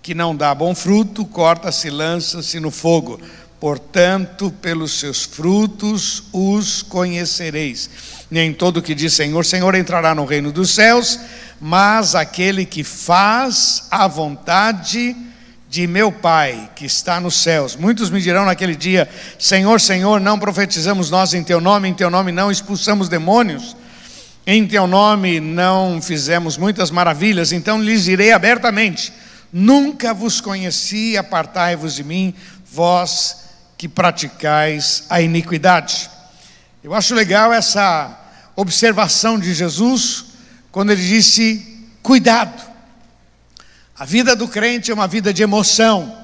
que 0.02 0.14
não 0.14 0.36
dá 0.36 0.54
bom 0.54 0.74
fruto, 0.76 1.26
corta-se 1.26 1.90
lança-se 1.90 2.60
no 2.60 2.72
fogo. 2.72 3.20
Portanto, 3.64 4.54
pelos 4.62 5.00
seus 5.00 5.24
frutos 5.24 6.24
os 6.34 6.82
conhecereis. 6.82 7.90
Nem 8.30 8.52
todo 8.52 8.82
que 8.82 8.94
diz 8.94 9.14
Senhor, 9.14 9.46
Senhor 9.46 9.74
entrará 9.74 10.14
no 10.14 10.26
reino 10.26 10.52
dos 10.52 10.72
céus, 10.72 11.18
mas 11.62 12.14
aquele 12.14 12.66
que 12.66 12.84
faz 12.84 13.88
a 13.90 14.06
vontade 14.06 15.16
de 15.70 15.88
meu 15.88 16.12
Pai 16.12 16.72
que 16.76 16.86
está 16.86 17.22
nos 17.22 17.36
céus. 17.36 17.78
Muitos 17.78 18.10
me 18.10 18.20
dirão 18.22 18.44
naquele 18.44 18.76
dia: 18.76 19.10
Senhor, 19.40 19.80
Senhor, 19.80 20.20
não 20.20 20.38
profetizamos 20.38 21.10
nós 21.10 21.34
em 21.34 21.42
Teu 21.42 21.62
nome, 21.62 21.88
em 21.88 21.94
Teu 21.94 22.10
nome 22.10 22.34
não 22.34 22.52
expulsamos 22.52 23.08
demônios, 23.08 23.78
em 24.46 24.68
Teu 24.68 24.86
nome 24.86 25.40
não 25.40 26.02
fizemos 26.02 26.58
muitas 26.58 26.92
maravilhas. 26.92 27.54
Então 27.54 27.82
lhes 27.82 28.04
direi 28.04 28.34
abertamente: 28.34 29.14
Nunca 29.54 30.14
vos 30.14 30.42
conheci, 30.42 31.16
apartai-vos 31.16 31.96
de 31.96 32.04
mim, 32.04 32.34
vós 32.70 33.43
que 33.84 33.90
praticais 33.90 35.04
a 35.10 35.20
iniquidade. 35.20 36.10
Eu 36.82 36.94
acho 36.94 37.14
legal 37.14 37.52
essa 37.52 38.18
observação 38.56 39.38
de 39.38 39.54
Jesus 39.54 40.24
quando 40.72 40.94
ele 40.94 41.06
disse: 41.06 41.86
Cuidado 42.02 42.64
a 43.94 44.06
vida 44.06 44.38
do 44.38 44.48
crente 44.48 44.90
é 44.90 44.94
uma 44.94 45.06
vida 45.06 45.34
de 45.34 45.44
emoção. 45.44 46.18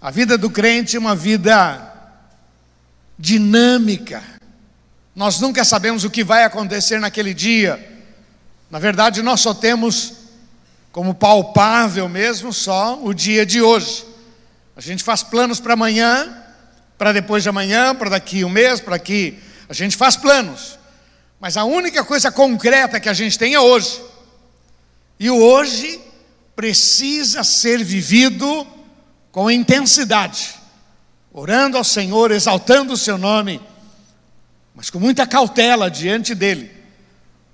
A 0.00 0.10
vida 0.10 0.38
do 0.38 0.48
crente 0.48 0.96
é 0.96 0.98
uma 0.98 1.14
vida 1.14 1.92
dinâmica. 3.18 4.22
Nós 5.14 5.38
nunca 5.40 5.66
sabemos 5.66 6.02
o 6.02 6.10
que 6.10 6.24
vai 6.24 6.44
acontecer 6.44 6.98
naquele 6.98 7.34
dia. 7.34 8.06
Na 8.70 8.78
verdade, 8.78 9.20
nós 9.22 9.42
só 9.42 9.52
temos 9.52 10.14
como 10.90 11.14
palpável 11.14 12.08
mesmo 12.08 12.54
só 12.54 12.98
o 13.04 13.12
dia 13.12 13.44
de 13.44 13.60
hoje. 13.60 14.06
A 14.74 14.80
gente 14.80 15.04
faz 15.04 15.22
planos 15.22 15.60
para 15.60 15.74
amanhã, 15.74 16.43
para 16.96 17.12
depois 17.12 17.42
de 17.42 17.48
amanhã, 17.48 17.94
para 17.94 18.10
daqui 18.10 18.44
um 18.44 18.48
mês, 18.48 18.80
para 18.80 18.96
aqui. 18.96 19.38
A 19.68 19.72
gente 19.72 19.96
faz 19.96 20.16
planos. 20.16 20.78
Mas 21.40 21.56
a 21.56 21.64
única 21.64 22.04
coisa 22.04 22.30
concreta 22.30 23.00
que 23.00 23.08
a 23.08 23.12
gente 23.12 23.38
tem 23.38 23.54
é 23.54 23.60
hoje. 23.60 24.00
E 25.18 25.30
o 25.30 25.36
hoje 25.36 26.00
precisa 26.56 27.42
ser 27.42 27.82
vivido 27.82 28.66
com 29.30 29.50
intensidade, 29.50 30.54
orando 31.32 31.76
ao 31.76 31.82
Senhor, 31.84 32.30
exaltando 32.30 32.92
o 32.92 32.96
seu 32.96 33.18
nome, 33.18 33.60
mas 34.74 34.90
com 34.90 35.00
muita 35.00 35.26
cautela 35.26 35.90
diante 35.90 36.34
dele, 36.34 36.70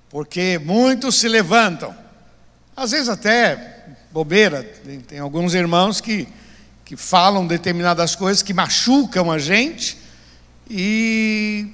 porque 0.09 0.59
muitos 0.59 1.15
se 1.19 1.27
levantam, 1.27 1.95
às 2.75 2.91
vezes 2.91 3.09
até 3.09 3.95
bobeira, 4.11 4.61
tem, 4.61 4.99
tem 4.99 5.19
alguns 5.19 5.55
irmãos 5.55 5.99
que, 5.99 6.27
que 6.91 6.97
falam 6.97 7.47
determinadas 7.47 8.17
coisas 8.17 8.43
que 8.43 8.53
machucam 8.53 9.31
a 9.31 9.39
gente, 9.39 9.97
e 10.69 11.67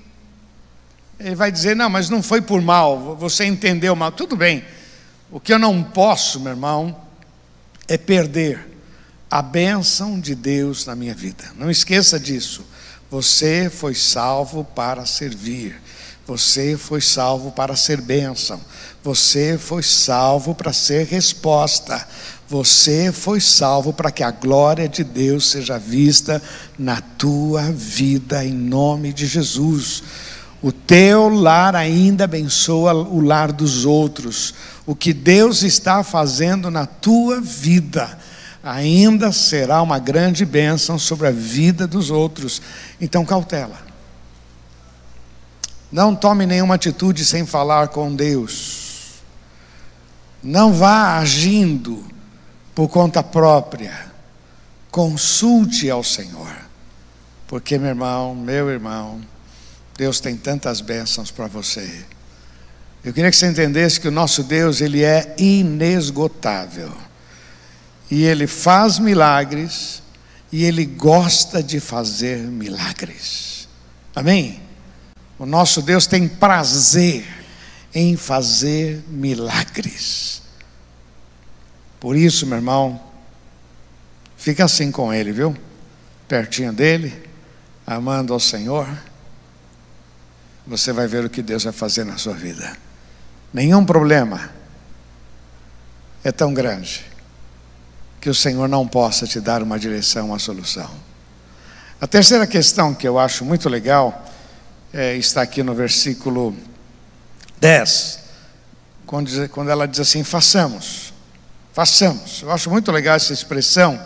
ele 1.19 1.33
vai 1.33 1.51
dizer: 1.51 1.75
não, 1.75 1.89
mas 1.89 2.07
não 2.07 2.21
foi 2.21 2.39
por 2.39 2.61
mal, 2.61 3.15
você 3.15 3.43
entendeu 3.43 3.95
mal, 3.95 4.11
tudo 4.11 4.35
bem. 4.35 4.63
O 5.31 5.39
que 5.39 5.51
eu 5.51 5.57
não 5.57 5.83
posso, 5.83 6.39
meu 6.39 6.51
irmão, 6.51 6.95
é 7.87 7.97
perder 7.97 8.77
a 9.27 9.41
bênção 9.41 10.19
de 10.19 10.35
Deus 10.35 10.85
na 10.85 10.95
minha 10.95 11.15
vida. 11.15 11.45
Não 11.57 11.71
esqueça 11.71 12.19
disso. 12.19 12.63
Você 13.09 13.71
foi 13.71 13.95
salvo 13.95 14.63
para 14.63 15.03
servir. 15.07 15.81
Você 16.27 16.77
foi 16.77 17.01
salvo 17.01 17.51
para 17.51 17.75
ser 17.75 18.01
bênção. 18.01 18.61
Você 19.03 19.57
foi 19.57 19.81
salvo 19.81 20.53
para 20.53 20.71
ser 20.73 21.07
resposta. 21.07 22.07
Você 22.49 23.11
foi 23.11 23.41
salvo 23.41 23.91
para 23.91 24.09
que 24.09 24.23
a 24.23 24.31
glória 24.31 24.87
de 24.87 25.03
Deus 25.03 25.49
seja 25.49 25.77
vista 25.77 26.41
na 26.79 27.01
tua 27.01 27.63
vida, 27.63 28.45
em 28.45 28.53
nome 28.53 29.11
de 29.11 29.25
Jesus. 29.25 30.01
O 30.61 30.71
teu 30.71 31.27
lar 31.27 31.75
ainda 31.75 32.23
abençoa 32.23 32.93
o 32.93 33.19
lar 33.19 33.51
dos 33.51 33.83
outros. 33.83 34.53
O 34.85 34.95
que 34.95 35.11
Deus 35.11 35.61
está 35.61 36.03
fazendo 36.03 36.71
na 36.71 36.85
tua 36.85 37.41
vida 37.41 38.17
ainda 38.63 39.31
será 39.31 39.81
uma 39.81 39.99
grande 39.99 40.45
bênção 40.45 40.97
sobre 40.97 41.27
a 41.27 41.31
vida 41.31 41.85
dos 41.85 42.09
outros. 42.09 42.61
Então, 42.99 43.25
cautela. 43.25 43.77
Não 45.91 46.15
tome 46.15 46.45
nenhuma 46.45 46.75
atitude 46.75 47.23
sem 47.23 47.45
falar 47.45 47.89
com 47.89 48.13
Deus. 48.13 49.21
Não 50.43 50.73
vá 50.73 51.17
agindo 51.17 52.03
por 52.77 52.87
conta 52.89 53.23
própria. 53.23 54.05
Consulte 54.91 55.89
ao 55.89 56.03
Senhor. 56.03 56.55
Porque, 57.47 57.75
meu 57.75 57.89
irmão, 57.89 58.35
meu 58.35 58.69
irmão, 58.69 59.19
Deus 59.97 60.19
tem 60.19 60.37
tantas 60.37 60.79
bênçãos 60.79 61.31
para 61.31 61.47
você. 61.47 62.05
Eu 63.03 63.11
queria 63.11 63.31
que 63.31 63.35
você 63.35 63.47
entendesse 63.47 63.99
que 63.99 64.07
o 64.07 64.11
nosso 64.11 64.43
Deus, 64.43 64.79
ele 64.79 65.03
é 65.03 65.33
inesgotável 65.39 66.93
e 68.11 68.23
ele 68.23 68.45
faz 68.45 68.99
milagres 68.99 70.03
e 70.51 70.63
ele 70.63 70.85
gosta 70.85 71.63
de 71.63 71.79
fazer 71.79 72.37
milagres. 72.37 73.67
Amém? 74.15 74.61
O 75.39 75.47
nosso 75.47 75.81
Deus 75.81 76.05
tem 76.05 76.27
prazer 76.27 77.25
em 77.91 78.15
fazer 78.15 79.03
milagres. 79.07 80.43
Por 81.99 82.15
isso, 82.15 82.45
meu 82.45 82.57
irmão, 82.57 83.01
fica 84.37 84.65
assim 84.65 84.91
com 84.91 85.13
ele, 85.13 85.31
viu? 85.31 85.55
Pertinho 86.27 86.71
dele, 86.71 87.27
amando 87.85 88.33
ao 88.33 88.39
Senhor. 88.39 88.87
Você 90.65 90.91
vai 90.91 91.07
ver 91.07 91.25
o 91.25 91.29
que 91.29 91.41
Deus 91.41 91.63
vai 91.63 91.73
fazer 91.73 92.03
na 92.03 92.17
sua 92.17 92.33
vida. 92.33 92.77
Nenhum 93.53 93.85
problema 93.85 94.51
é 96.23 96.31
tão 96.31 96.53
grande 96.53 97.05
que 98.19 98.29
o 98.29 98.35
Senhor 98.35 98.67
não 98.67 98.87
possa 98.87 99.25
te 99.25 99.39
dar 99.39 99.63
uma 99.63 99.79
direção, 99.79 100.27
uma 100.27 100.39
solução. 100.39 100.89
A 101.99 102.05
terceira 102.05 102.45
questão 102.45 102.93
que 102.93 103.07
eu 103.07 103.17
acho 103.17 103.45
muito 103.45 103.69
legal 103.69 104.25
é, 104.93 105.15
está 105.15 105.41
aqui 105.41 105.63
no 105.63 105.73
versículo 105.73 106.55
10, 107.59 108.19
quando, 109.05 109.49
quando 109.49 109.69
ela 109.69 109.87
diz 109.87 109.99
assim: 110.01 110.23
façamos, 110.23 111.06
façamos. 111.77 112.41
Eu 112.41 112.51
acho 112.51 112.71
muito 112.71 112.91
legal 112.91 113.15
essa 113.17 113.31
expressão, 113.31 114.03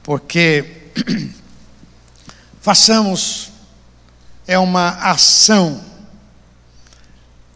porque 0.00 0.92
façamos 2.62 3.50
é 4.46 4.56
uma 4.56 4.90
ação. 4.90 5.82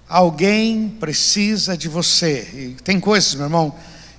Alguém 0.09 0.89
precisa 0.99 1.77
de 1.77 1.89
você. 1.89 2.41
E 2.53 2.77
tem 2.83 2.99
coisas, 2.99 3.37
meu 3.37 3.45
irmão, 3.45 3.73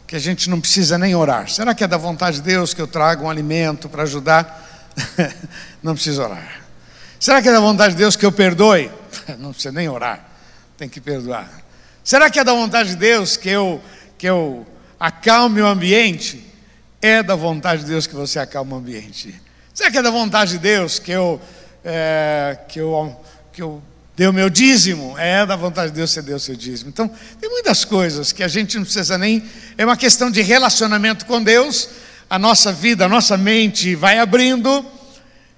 que 0.07 0.15
a 0.15 0.19
gente 0.19 0.49
não 0.49 0.61
precisa 0.61 0.97
nem 0.97 1.13
orar. 1.13 1.49
Será 1.49 1.75
que 1.75 1.83
é 1.83 1.87
da 1.87 1.97
vontade 1.97 2.37
de 2.37 2.43
Deus 2.43 2.73
que 2.73 2.81
eu 2.81 2.87
traga 2.87 3.21
um 3.21 3.29
alimento 3.29 3.89
para 3.89 4.03
ajudar? 4.03 4.89
não 5.83 5.95
precisa 5.95 6.23
orar. 6.23 6.61
Será 7.19 7.41
que 7.41 7.49
é 7.49 7.51
da 7.51 7.59
vontade 7.59 7.93
de 7.93 7.97
Deus 7.97 8.15
que 8.15 8.25
eu 8.25 8.31
perdoe? 8.31 8.89
não 9.37 9.51
precisa 9.51 9.73
nem 9.73 9.89
orar, 9.89 10.29
tem 10.77 10.87
que 10.87 11.01
perdoar. 11.01 11.51
Será 12.05 12.29
que 12.29 12.39
é 12.39 12.43
da 12.45 12.53
vontade 12.53 12.91
de 12.91 12.95
Deus 12.95 13.35
que 13.35 13.49
eu, 13.49 13.83
que 14.17 14.29
eu 14.29 14.65
acalme 14.99 15.61
o 15.61 15.65
ambiente? 15.65 16.43
É 17.01 17.21
da 17.21 17.35
vontade 17.35 17.83
de 17.83 17.89
Deus 17.89 18.07
que 18.07 18.15
você 18.15 18.39
acalme 18.39 18.73
o 18.73 18.75
ambiente. 18.75 19.33
Será 19.73 19.91
que 19.91 19.97
é 19.97 20.01
da 20.01 20.11
vontade 20.11 20.51
de 20.51 20.57
Deus 20.59 20.99
que 20.99 21.11
eu, 21.11 21.41
é, 21.83 22.57
que 22.67 22.79
eu, 22.79 23.15
que 23.51 23.61
eu 23.61 23.81
deu 24.15 24.31
meu 24.31 24.49
dízimo, 24.49 25.17
é 25.17 25.45
da 25.45 25.55
vontade 25.55 25.91
de 25.91 25.97
Deus 25.97 26.11
você 26.11 26.21
deu 26.21 26.37
o 26.37 26.39
seu 26.39 26.55
dízimo. 26.55 26.89
Então, 26.89 27.11
tem 27.39 27.49
muitas 27.49 27.83
coisas 27.83 28.31
que 28.31 28.41
a 28.43 28.47
gente 28.47 28.77
não 28.77 28.83
precisa 28.83 29.17
nem. 29.17 29.43
É 29.77 29.85
uma 29.85 29.97
questão 29.97 30.31
de 30.31 30.41
relacionamento 30.41 31.25
com 31.25 31.43
Deus, 31.43 31.89
a 32.29 32.39
nossa 32.39 32.71
vida, 32.71 33.05
a 33.05 33.09
nossa 33.09 33.37
mente 33.37 33.93
vai 33.95 34.19
abrindo. 34.19 34.85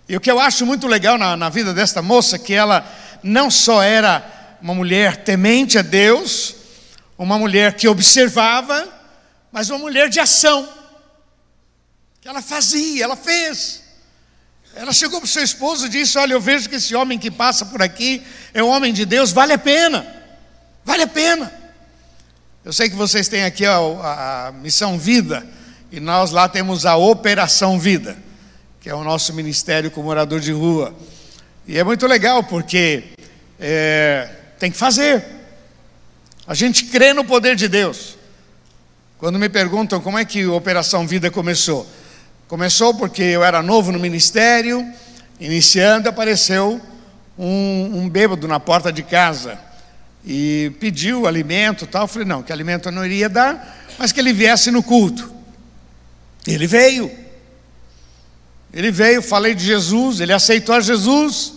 E 0.09 0.15
o 0.15 0.19
que 0.19 0.31
eu 0.31 0.39
acho 0.39 0.65
muito 0.65 0.87
legal 0.87 1.17
na, 1.17 1.37
na 1.37 1.49
vida 1.49 1.73
desta 1.73 2.01
moça, 2.01 2.39
que 2.39 2.53
ela 2.53 2.85
não 3.21 3.51
só 3.51 3.83
era 3.83 4.57
uma 4.61 4.73
mulher 4.73 5.17
temente 5.17 5.77
a 5.77 5.81
Deus, 5.81 6.55
uma 7.17 7.37
mulher 7.37 7.73
que 7.73 7.87
observava, 7.87 8.87
mas 9.51 9.69
uma 9.69 9.79
mulher 9.79 10.09
de 10.09 10.19
ação. 10.19 10.67
Que 12.21 12.27
ela 12.27 12.41
fazia, 12.41 13.03
ela 13.03 13.15
fez. 13.15 13.83
Ela 14.75 14.93
chegou 14.93 15.19
para 15.19 15.25
o 15.25 15.29
seu 15.29 15.43
esposo 15.43 15.87
e 15.87 15.89
disse: 15.89 16.17
Olha, 16.17 16.33
eu 16.33 16.41
vejo 16.41 16.69
que 16.69 16.75
esse 16.75 16.95
homem 16.95 17.17
que 17.17 17.31
passa 17.31 17.65
por 17.65 17.81
aqui 17.81 18.21
é 18.53 18.63
um 18.63 18.69
homem 18.69 18.93
de 18.93 19.05
Deus, 19.05 19.31
vale 19.31 19.53
a 19.53 19.57
pena, 19.57 20.05
vale 20.85 21.03
a 21.03 21.07
pena. 21.07 21.51
Eu 22.63 22.73
sei 22.73 22.89
que 22.89 22.95
vocês 22.95 23.27
têm 23.27 23.43
aqui 23.43 23.65
a, 23.65 23.77
a, 23.77 24.51
Missão 24.51 24.99
Vida, 24.99 25.47
e 25.91 25.99
nós 25.99 26.31
lá 26.31 26.49
temos 26.49 26.85
a 26.85 26.97
Operação 26.97 27.79
Vida, 27.79 28.17
que 28.81 28.89
é 28.89 28.93
o 28.93 29.03
nosso 29.03 29.33
ministério 29.33 29.89
com 29.89 30.03
morador 30.03 30.39
de 30.39 30.51
rua. 30.51 30.93
E 31.65 31.77
é 31.77 31.83
muito 31.83 32.05
legal 32.05 32.43
porque 32.43 33.05
é, 33.59 34.29
tem 34.59 34.69
que 34.69 34.77
fazer. 34.77 35.25
A 36.45 36.53
gente 36.53 36.85
crê 36.85 37.13
no 37.13 37.23
poder 37.23 37.55
de 37.55 37.67
Deus. 37.67 38.16
Quando 39.17 39.39
me 39.39 39.49
perguntam 39.49 39.99
como 39.99 40.17
é 40.17 40.25
que 40.25 40.43
a 40.43 40.51
Operação 40.51 41.07
Vida 41.07 41.31
começou, 41.31 41.87
Começou 42.47 42.93
porque 42.93 43.21
eu 43.21 43.43
era 43.43 43.61
novo 43.61 43.91
no 43.91 43.99
ministério, 43.99 44.89
iniciando, 45.37 46.07
apareceu 46.07 46.79
um, 47.37 47.91
um 47.93 48.09
bêbado 48.09 48.47
na 48.47 48.57
porta 48.57 48.89
de 48.89 49.03
casa 49.03 49.59
e 50.25 50.71
pediu 50.79 51.27
alimento 51.27 51.85
tal. 51.85 52.03
Eu 52.03 52.07
falei, 52.07 52.25
não, 52.25 52.41
que 52.41 52.53
alimento 52.53 52.87
eu 52.87 52.93
não 52.93 53.05
iria 53.05 53.27
dar, 53.27 53.85
mas 53.99 54.13
que 54.13 54.21
ele 54.21 54.31
viesse 54.31 54.71
no 54.71 54.81
culto. 54.81 55.29
Ele 56.47 56.65
veio. 56.65 57.11
Ele 58.73 58.91
veio, 58.91 59.21
falei 59.21 59.53
de 59.53 59.65
Jesus, 59.65 60.21
ele 60.21 60.31
aceitou 60.31 60.73
a 60.73 60.79
Jesus. 60.79 61.53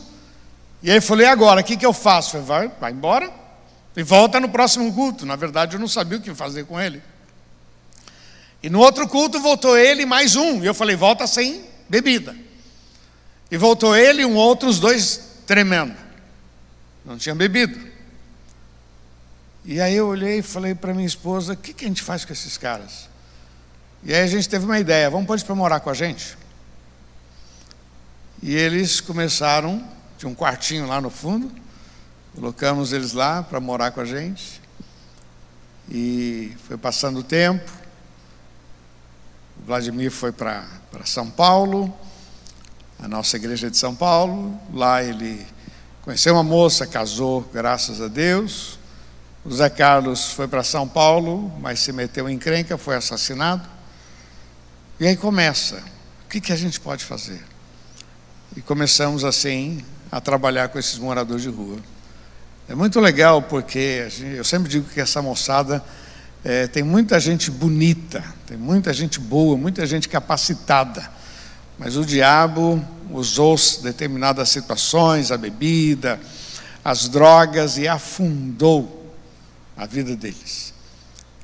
E 0.82 0.90
aí 0.90 0.96
eu 0.96 1.02
falei, 1.02 1.28
agora, 1.28 1.60
o 1.60 1.64
que, 1.64 1.76
que 1.76 1.86
eu 1.86 1.92
faço? 1.92 2.32
falei, 2.32 2.46
vai, 2.46 2.72
vai 2.80 2.90
embora 2.90 3.30
e 3.96 4.02
volta 4.02 4.40
no 4.40 4.48
próximo 4.48 4.92
culto. 4.92 5.24
Na 5.24 5.36
verdade, 5.36 5.76
eu 5.76 5.80
não 5.80 5.86
sabia 5.86 6.18
o 6.18 6.20
que 6.20 6.34
fazer 6.34 6.64
com 6.64 6.80
ele. 6.80 7.00
E 8.62 8.68
no 8.68 8.78
outro 8.78 9.08
culto 9.08 9.40
voltou 9.40 9.76
ele 9.76 10.04
mais 10.04 10.36
um. 10.36 10.62
E 10.62 10.66
eu 10.66 10.74
falei, 10.74 10.96
volta 10.96 11.26
sem 11.26 11.64
bebida. 11.88 12.36
E 13.50 13.56
voltou 13.56 13.96
ele 13.96 14.22
e 14.22 14.24
um 14.24 14.36
outro, 14.36 14.68
os 14.68 14.78
dois 14.78 15.20
tremendo. 15.46 15.96
Não 17.04 17.16
tinha 17.16 17.34
bebido. 17.34 17.90
E 19.64 19.80
aí 19.80 19.94
eu 19.94 20.08
olhei 20.08 20.38
e 20.38 20.42
falei 20.42 20.74
para 20.74 20.94
minha 20.94 21.06
esposa, 21.06 21.54
o 21.54 21.56
que, 21.56 21.72
que 21.72 21.84
a 21.84 21.88
gente 21.88 22.02
faz 22.02 22.24
com 22.24 22.32
esses 22.32 22.56
caras? 22.56 23.08
E 24.02 24.14
aí 24.14 24.22
a 24.22 24.26
gente 24.26 24.48
teve 24.48 24.64
uma 24.64 24.78
ideia, 24.78 25.10
vamos 25.10 25.26
pôr 25.26 25.34
eles 25.34 25.42
para 25.42 25.54
morar 25.54 25.80
com 25.80 25.90
a 25.90 25.94
gente? 25.94 26.36
E 28.42 28.54
eles 28.54 29.00
começaram, 29.00 29.86
tinha 30.16 30.30
um 30.30 30.34
quartinho 30.34 30.86
lá 30.86 31.00
no 31.00 31.10
fundo, 31.10 31.52
colocamos 32.34 32.92
eles 32.92 33.12
lá 33.12 33.42
para 33.42 33.60
morar 33.60 33.90
com 33.90 34.00
a 34.00 34.04
gente. 34.04 34.60
E 35.90 36.56
foi 36.66 36.78
passando 36.78 37.18
o 37.18 37.22
tempo, 37.22 37.70
o 39.60 39.66
Vladimir 39.66 40.10
foi 40.10 40.32
para 40.32 40.64
São 41.04 41.30
Paulo, 41.30 41.92
a 42.98 43.06
nossa 43.06 43.36
igreja 43.36 43.70
de 43.70 43.76
São 43.76 43.94
Paulo. 43.94 44.58
Lá 44.72 45.02
ele 45.02 45.46
Conheceu 46.02 46.32
uma 46.32 46.42
moça, 46.42 46.86
casou, 46.86 47.42
graças 47.52 48.00
a 48.00 48.08
Deus. 48.08 48.78
O 49.44 49.52
Zé 49.52 49.68
Carlos 49.68 50.32
foi 50.32 50.48
para 50.48 50.64
São 50.64 50.88
Paulo, 50.88 51.52
mas 51.60 51.78
se 51.80 51.92
meteu 51.92 52.28
em 52.28 52.34
encrenca, 52.34 52.78
foi 52.78 52.96
assassinado. 52.96 53.68
E 54.98 55.06
aí 55.06 55.14
começa: 55.14 55.76
o 56.24 56.28
que, 56.30 56.40
que 56.40 56.52
a 56.52 56.56
gente 56.56 56.80
pode 56.80 57.04
fazer? 57.04 57.40
E 58.56 58.62
começamos 58.62 59.24
assim 59.24 59.84
a 60.10 60.22
trabalhar 60.22 60.70
com 60.70 60.78
esses 60.78 60.96
moradores 60.96 61.42
de 61.42 61.50
rua. 61.50 61.78
É 62.66 62.74
muito 62.74 62.98
legal 62.98 63.42
porque 63.42 64.08
eu 64.36 64.42
sempre 64.42 64.70
digo 64.70 64.88
que 64.88 65.00
essa 65.00 65.20
moçada 65.20 65.84
é, 66.44 66.66
tem 66.66 66.82
muita 66.82 67.20
gente 67.20 67.50
bonita, 67.50 68.24
tem 68.46 68.56
muita 68.56 68.92
gente 68.92 69.20
boa, 69.20 69.56
muita 69.56 69.84
gente 69.86 70.08
capacitada, 70.08 71.10
mas 71.78 71.96
o 71.96 72.04
diabo 72.04 72.82
usou 73.10 73.56
determinadas 73.82 74.48
situações, 74.48 75.30
a 75.30 75.36
bebida, 75.36 76.18
as 76.84 77.08
drogas 77.08 77.76
e 77.76 77.86
afundou 77.86 79.14
a 79.76 79.84
vida 79.84 80.16
deles. 80.16 80.72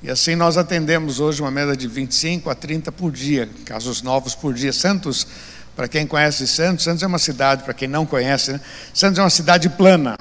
E 0.02 0.10
assim 0.10 0.34
nós 0.34 0.56
atendemos 0.56 1.20
hoje 1.20 1.42
uma 1.42 1.50
média 1.50 1.76
de 1.76 1.88
25 1.88 2.48
a 2.48 2.54
30 2.54 2.92
por 2.92 3.10
dia, 3.10 3.48
casos 3.64 4.02
novos 4.02 4.34
por 4.34 4.54
dia. 4.54 4.72
Santos, 4.72 5.26
para 5.74 5.88
quem 5.88 6.06
conhece 6.06 6.46
Santos, 6.46 6.84
Santos 6.84 7.02
é 7.02 7.06
uma 7.06 7.18
cidade, 7.18 7.64
para 7.64 7.74
quem 7.74 7.88
não 7.88 8.06
conhece, 8.06 8.52
né? 8.52 8.60
Santos 8.94 9.18
é 9.18 9.22
uma 9.22 9.30
cidade 9.30 9.68
plana. 9.68 10.16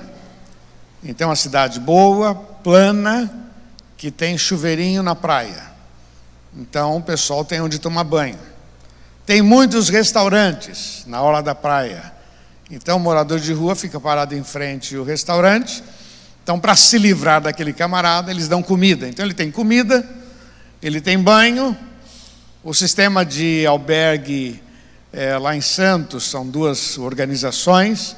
Então, 1.04 1.28
é 1.28 1.30
uma 1.30 1.36
cidade 1.36 1.80
boa, 1.80 2.34
plana, 2.34 3.45
que 3.98 4.12
tem 4.12 4.38
chuveirinho 4.38 5.02
na 5.02 5.16
praia. 5.16 5.64
Então, 6.56 6.98
o 6.98 7.02
pessoal 7.02 7.44
tem 7.44 7.62
onde 7.62 7.80
tomar 7.80 8.04
banho. 8.04 8.40
Tem 9.26 9.42
muitos 9.42 9.90
restaurantes 9.90 11.04
na 11.08 11.22
hora 11.22 11.42
da 11.42 11.56
praia. 11.56 12.14
Então, 12.70 12.98
o 12.98 13.00
morador 13.00 13.40
de 13.40 13.52
rua 13.54 13.76
fica 13.76 14.00
parado 14.00 14.36
em 14.36 14.44
frente 14.44 14.96
ao 14.96 15.04
restaurante. 15.04 15.84
Então, 16.44 16.60
para 16.60 16.76
se 16.76 16.98
livrar 16.98 17.42
daquele 17.42 17.74
camarada, 17.74 18.32
eles 18.32 18.48
dão 18.48 18.62
comida. 18.62 19.08
Então, 19.08 19.26
ele 19.26 19.34
tem 19.34 19.52
comida, 19.52 20.08
ele 20.82 21.02
tem 21.02 21.18
banho. 21.18 21.76
O 22.64 22.74
sistema 22.74 23.26
de 23.26 23.66
albergue 23.66 24.62
é, 25.12 25.38
lá 25.38 25.56
em 25.56 25.62
Santos 25.62 26.24
são 26.24 26.48
duas 26.48 26.98
organizações 26.98 28.16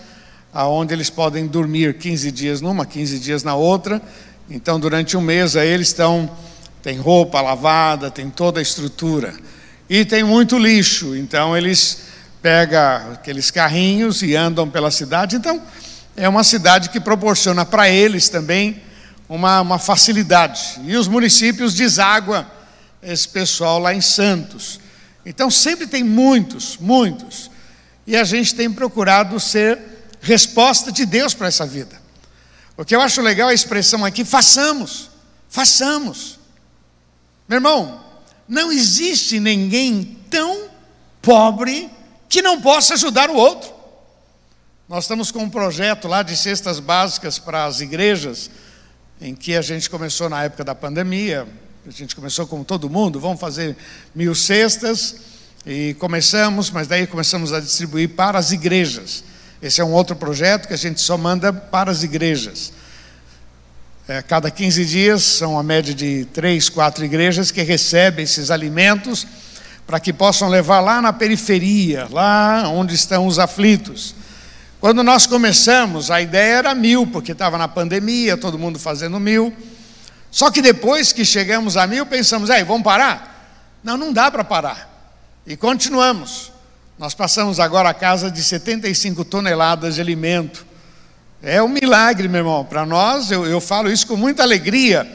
aonde 0.54 0.92
eles 0.92 1.10
podem 1.10 1.46
dormir 1.46 1.98
15 2.00 2.32
dias 2.32 2.62
numa, 2.62 2.84
15 2.84 3.20
dias 3.20 3.44
na 3.44 3.54
outra. 3.54 4.02
Então, 4.50 4.80
durante 4.80 5.18
um 5.18 5.22
mês 5.22 5.56
aí 5.56 5.68
eles 5.68 5.88
estão 5.88 6.30
tem 6.82 6.98
roupa 6.98 7.42
lavada, 7.42 8.10
tem 8.10 8.30
toda 8.30 8.60
a 8.60 8.62
estrutura. 8.62 9.36
E 9.90 10.06
tem 10.06 10.24
muito 10.24 10.58
lixo, 10.58 11.16
então 11.18 11.58
eles 11.58 12.04
pegam 12.42 13.12
aqueles 13.12 13.52
carrinhos 13.52 14.22
e 14.22 14.36
andam 14.36 14.70
pela 14.70 14.90
cidade. 14.90 15.36
Então, 15.36 15.62
é 16.16 16.30
uma 16.30 16.46
cidade 16.46 16.90
que 16.90 17.00
proporciona 17.00 17.66
para 17.66 17.90
eles 17.90 18.30
também 18.30 18.82
uma, 19.28 19.60
uma 19.60 19.78
facilidade. 19.78 20.80
E 20.86 20.96
os 20.96 21.10
municípios 21.10 21.74
deságua 21.74 22.50
esse 23.04 23.28
pessoal 23.28 23.80
lá 23.80 23.94
em 23.94 24.02
Santos. 24.02 24.80
Então, 25.26 25.52
sempre 25.52 25.88
tem 25.88 26.04
muitos, 26.04 26.78
muitos. 26.80 27.52
E 28.06 28.16
a 28.16 28.24
gente 28.24 28.56
tem 28.56 28.72
procurado 28.72 29.40
ser 29.40 29.78
resposta 30.22 30.90
de 30.90 31.06
Deus 31.06 31.34
para 31.34 31.48
essa 31.48 31.66
vida. 31.66 32.07
O 32.78 32.86
que 32.86 32.96
eu 32.96 33.02
acho 33.02 33.22
legal 33.22 33.50
é 33.50 33.52
a 33.52 33.56
expressão 33.56 34.06
aqui, 34.06 34.24
façamos, 34.24 35.10
façamos. 35.50 36.40
Meu 37.50 37.58
irmão, 37.58 38.04
não 38.48 38.72
existe 38.72 39.40
ninguém 39.40 40.20
tão 40.30 40.70
pobre 41.22 41.90
que 42.30 42.42
não 42.42 42.62
possa 42.62 42.94
ajudar 42.94 43.32
o 43.32 43.36
outro. 43.36 43.74
Nós 44.88 45.06
estamos 45.06 45.32
com 45.32 45.40
um 45.40 45.50
projeto 45.50 46.08
lá 46.08 46.22
de 46.22 46.38
cestas 46.38 46.80
básicas 46.80 47.40
para 47.40 47.66
as 47.66 47.82
igrejas, 47.82 48.50
em 49.20 49.36
que 49.36 49.56
a 49.56 49.62
gente 49.62 49.90
começou 49.90 50.30
na 50.30 50.44
época 50.44 50.64
da 50.64 50.76
pandemia, 50.76 51.48
a 51.86 51.92
gente 51.92 52.16
começou 52.16 52.46
como 52.46 52.64
todo 52.64 52.90
mundo, 52.90 53.20
vamos 53.20 53.40
fazer 53.40 53.76
mil 54.14 54.36
cestas, 54.36 55.16
e 55.66 55.96
começamos, 55.96 56.70
mas 56.70 56.88
daí 56.88 57.08
começamos 57.08 57.52
a 57.52 57.60
distribuir 57.60 58.10
para 58.10 58.38
as 58.38 58.52
igrejas. 58.52 59.24
Esse 59.62 59.82
é 59.82 59.84
um 59.84 59.92
outro 59.92 60.16
projeto 60.16 60.68
que 60.68 60.74
a 60.74 60.78
gente 60.78 61.02
só 61.02 61.18
manda 61.18 61.52
para 61.52 61.90
as 61.90 62.04
igrejas. 62.04 62.72
É, 64.08 64.22
cada 64.22 64.52
15 64.52 64.86
dias, 64.86 65.24
são 65.24 65.58
a 65.58 65.64
média 65.64 65.94
de 65.94 66.26
três, 66.26 66.70
quatro 66.70 67.04
igrejas 67.04 67.52
que 67.52 67.62
recebem 67.64 68.24
esses 68.24 68.52
alimentos 68.52 69.26
para 69.86 70.00
que 70.00 70.14
possam 70.14 70.48
levar 70.48 70.80
lá 70.80 71.02
na 71.02 71.12
periferia, 71.12 72.08
lá 72.12 72.70
onde 72.70 72.94
estão 72.94 73.26
os 73.26 73.40
aflitos. 73.40 74.16
Quando 74.80 75.02
nós 75.02 75.26
começamos, 75.26 76.12
a 76.12 76.22
ideia 76.22 76.58
era 76.58 76.76
mil, 76.76 77.08
porque 77.08 77.32
estava 77.32 77.58
na 77.58 77.68
pandemia, 77.68 78.38
todo 78.38 78.60
mundo 78.60 78.78
fazendo 78.78 79.20
mil. 79.20 79.52
Só 80.30 80.52
que 80.52 80.62
depois 80.62 81.12
que 81.12 81.26
chegamos 81.26 81.76
a 81.76 81.88
mil, 81.88 82.06
pensamos, 82.06 82.50
aí, 82.50 82.64
vamos 82.64 82.84
parar? 82.84 83.80
Não, 83.84 83.98
não 83.98 84.14
dá 84.14 84.30
para 84.30 84.44
parar. 84.44 84.88
E 85.48 85.58
continuamos. 85.58 86.52
Nós 86.98 87.14
passamos 87.14 87.60
agora 87.60 87.90
a 87.90 87.94
casa 87.94 88.32
de 88.32 88.44
75 88.44 89.24
toneladas 89.24 89.96
de 89.96 90.02
alimento. 90.02 90.66
É 91.44 91.62
um 91.62 91.68
milagre, 91.68 92.28
meu 92.28 92.40
irmão. 92.40 92.66
Para 92.66 92.88
nós, 92.88 93.30
eu, 93.30 93.46
eu 93.46 93.62
falo 93.62 93.92
isso 93.92 94.08
com 94.08 94.16
muita 94.16 94.42
alegria. 94.42 95.08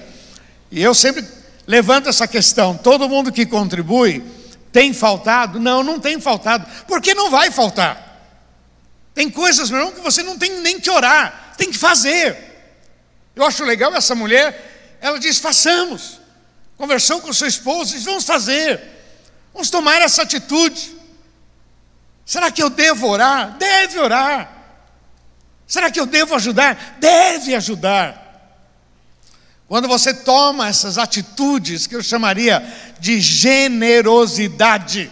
E 0.71 0.81
eu 0.81 0.95
sempre 0.95 1.27
levanto 1.66 2.09
essa 2.09 2.29
questão: 2.29 2.77
todo 2.77 3.09
mundo 3.09 3.33
que 3.33 3.45
contribui 3.45 4.23
tem 4.71 4.92
faltado? 4.92 5.59
Não, 5.59 5.83
não 5.83 5.99
tem 5.99 6.21
faltado. 6.21 6.64
Porque 6.87 7.14
não 7.14 7.31
vai 7.31 7.51
faltar. 7.51 8.11
Tem 9.12 9.29
coisas, 9.29 9.68
meu 9.68 9.81
irmão, 9.81 9.92
que 9.92 10.01
você 10.01 10.23
não 10.23 10.38
tem 10.38 10.61
nem 10.61 10.79
que 10.79 10.88
orar, 10.88 11.55
tem 11.59 11.68
que 11.68 11.79
fazer. 11.79 12.38
Eu 13.35 13.45
acho 13.45 13.64
legal 13.64 13.92
essa 13.92 14.14
mulher, 14.14 14.99
ela 15.01 15.18
diz: 15.18 15.40
façamos. 15.40 16.21
Conversou 16.77 17.21
com 17.21 17.33
sua 17.33 17.49
esposa, 17.49 17.92
diz: 17.92 18.05
vamos 18.05 18.23
fazer. 18.23 18.81
Vamos 19.53 19.68
tomar 19.68 20.01
essa 20.01 20.23
atitude. 20.23 21.01
Será 22.24 22.50
que 22.50 22.62
eu 22.62 22.70
devo 22.70 23.08
orar? 23.08 23.56
Deve 23.58 23.98
orar. 23.98 24.62
Será 25.66 25.90
que 25.90 25.98
eu 25.98 26.06
devo 26.06 26.35
ajudar? 26.35 26.96
Deve 26.98 27.54
ajudar. 27.54 28.22
Quando 29.66 29.88
você 29.88 30.12
toma 30.12 30.68
essas 30.68 30.98
atitudes 30.98 31.87
que 31.87 31.96
eu 31.96 32.02
chamaria 32.02 32.61
de 33.00 33.18
generosidade, 33.20 35.11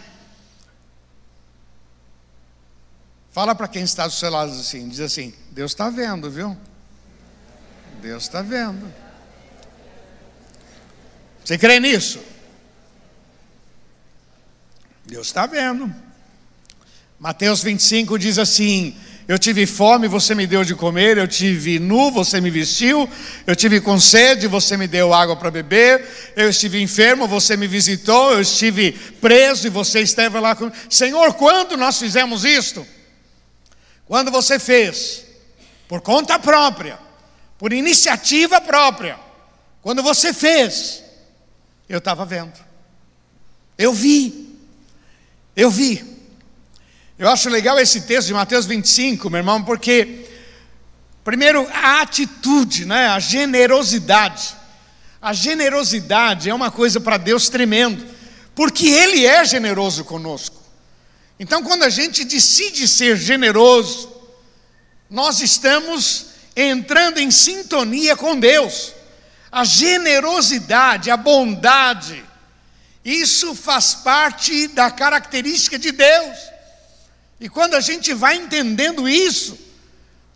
fala 3.32 3.54
para 3.54 3.66
quem 3.68 3.82
está 3.82 4.06
do 4.06 4.12
seu 4.12 4.30
lado 4.30 4.52
assim, 4.52 4.86
diz 4.86 5.00
assim: 5.00 5.34
Deus 5.50 5.72
está 5.72 5.88
vendo, 5.88 6.30
viu? 6.30 6.54
Deus 8.02 8.24
está 8.24 8.42
vendo. 8.42 8.92
Você 11.42 11.56
crê 11.56 11.80
nisso? 11.80 12.22
Deus 15.06 15.26
está 15.28 15.46
vendo. 15.46 16.09
Mateus 17.20 17.62
25 17.62 18.18
diz 18.18 18.38
assim: 18.38 18.96
Eu 19.28 19.38
tive 19.38 19.66
fome, 19.66 20.08
você 20.08 20.34
me 20.34 20.46
deu 20.46 20.64
de 20.64 20.74
comer, 20.74 21.18
eu 21.18 21.28
tive 21.28 21.78
nu, 21.78 22.10
você 22.10 22.40
me 22.40 22.48
vestiu, 22.48 23.06
eu 23.46 23.54
tive 23.54 23.78
com 23.78 24.00
sede, 24.00 24.46
você 24.46 24.74
me 24.74 24.88
deu 24.88 25.12
água 25.12 25.36
para 25.36 25.50
beber, 25.50 26.32
eu 26.34 26.48
estive 26.48 26.80
enfermo, 26.80 27.28
você 27.28 27.58
me 27.58 27.66
visitou, 27.66 28.32
eu 28.32 28.40
estive 28.40 28.92
preso 29.20 29.66
e 29.66 29.70
você 29.70 30.00
esteve 30.00 30.40
lá 30.40 30.56
comigo. 30.56 30.74
Senhor, 30.88 31.34
quando 31.34 31.76
nós 31.76 31.98
fizemos 31.98 32.42
isto? 32.42 32.86
Quando 34.06 34.30
você 34.30 34.58
fez? 34.58 35.26
Por 35.86 36.00
conta 36.00 36.38
própria, 36.38 36.98
por 37.58 37.70
iniciativa 37.70 38.62
própria. 38.62 39.20
Quando 39.82 40.02
você 40.02 40.32
fez, 40.32 41.04
eu 41.86 41.98
estava 41.98 42.24
vendo, 42.24 42.58
eu 43.76 43.92
vi, 43.92 44.56
eu 45.54 45.70
vi. 45.70 46.09
Eu 47.20 47.28
acho 47.28 47.50
legal 47.50 47.78
esse 47.78 48.00
texto 48.00 48.28
de 48.28 48.32
Mateus 48.32 48.64
25, 48.64 49.28
meu 49.28 49.40
irmão, 49.40 49.62
porque, 49.62 50.26
primeiro, 51.22 51.68
a 51.70 52.00
atitude, 52.00 52.86
né, 52.86 53.08
a 53.08 53.18
generosidade. 53.18 54.56
A 55.20 55.34
generosidade 55.34 56.48
é 56.48 56.54
uma 56.54 56.70
coisa 56.70 56.98
para 56.98 57.18
Deus 57.18 57.50
tremendo, 57.50 58.02
porque 58.54 58.88
Ele 58.88 59.26
é 59.26 59.44
generoso 59.44 60.02
conosco. 60.02 60.56
Então, 61.38 61.62
quando 61.62 61.82
a 61.82 61.90
gente 61.90 62.24
decide 62.24 62.88
ser 62.88 63.18
generoso, 63.18 64.10
nós 65.10 65.42
estamos 65.42 66.28
entrando 66.56 67.18
em 67.18 67.30
sintonia 67.30 68.16
com 68.16 68.40
Deus. 68.40 68.94
A 69.52 69.62
generosidade, 69.62 71.10
a 71.10 71.18
bondade, 71.18 72.24
isso 73.04 73.54
faz 73.54 73.94
parte 73.94 74.68
da 74.68 74.90
característica 74.90 75.78
de 75.78 75.92
Deus. 75.92 76.49
E 77.40 77.48
quando 77.48 77.74
a 77.74 77.80
gente 77.80 78.12
vai 78.12 78.36
entendendo 78.36 79.08
isso, 79.08 79.58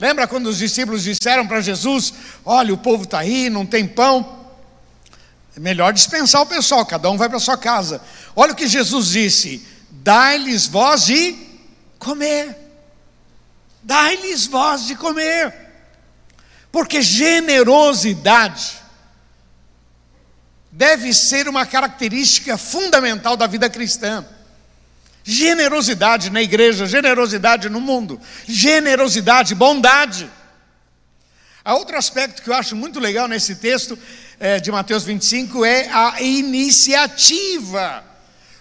lembra 0.00 0.26
quando 0.26 0.46
os 0.46 0.56
discípulos 0.56 1.02
disseram 1.02 1.46
para 1.46 1.60
Jesus: 1.60 2.14
Olha, 2.44 2.72
o 2.72 2.78
povo 2.78 3.04
está 3.04 3.18
aí, 3.18 3.50
não 3.50 3.66
tem 3.66 3.86
pão. 3.86 4.42
É 5.54 5.60
melhor 5.60 5.92
dispensar 5.92 6.40
o 6.40 6.46
pessoal, 6.46 6.84
cada 6.86 7.10
um 7.10 7.18
vai 7.18 7.28
para 7.28 7.38
sua 7.38 7.58
casa. 7.58 8.00
Olha 8.34 8.52
o 8.52 8.56
que 8.56 8.66
Jesus 8.66 9.08
disse: 9.08 9.66
Dai-lhes 9.90 10.66
voz 10.66 11.04
de 11.04 11.36
comer. 11.98 12.56
dai-lhes 13.82 14.46
voz 14.46 14.86
de 14.86 14.94
comer, 14.96 15.54
porque 16.72 17.02
generosidade 17.02 18.78
deve 20.72 21.12
ser 21.12 21.48
uma 21.48 21.66
característica 21.66 22.56
fundamental 22.56 23.36
da 23.36 23.46
vida 23.46 23.68
cristã. 23.68 24.26
Generosidade 25.26 26.28
na 26.28 26.42
igreja, 26.42 26.84
generosidade 26.84 27.70
no 27.70 27.80
mundo, 27.80 28.20
generosidade, 28.46 29.54
bondade. 29.54 30.30
Há 31.64 31.74
outro 31.74 31.96
aspecto 31.96 32.42
que 32.42 32.50
eu 32.50 32.54
acho 32.54 32.76
muito 32.76 33.00
legal 33.00 33.26
nesse 33.26 33.54
texto 33.54 33.98
é, 34.38 34.60
de 34.60 34.70
Mateus 34.70 35.02
25 35.04 35.64
é 35.64 35.88
a 35.90 36.20
iniciativa. 36.20 38.04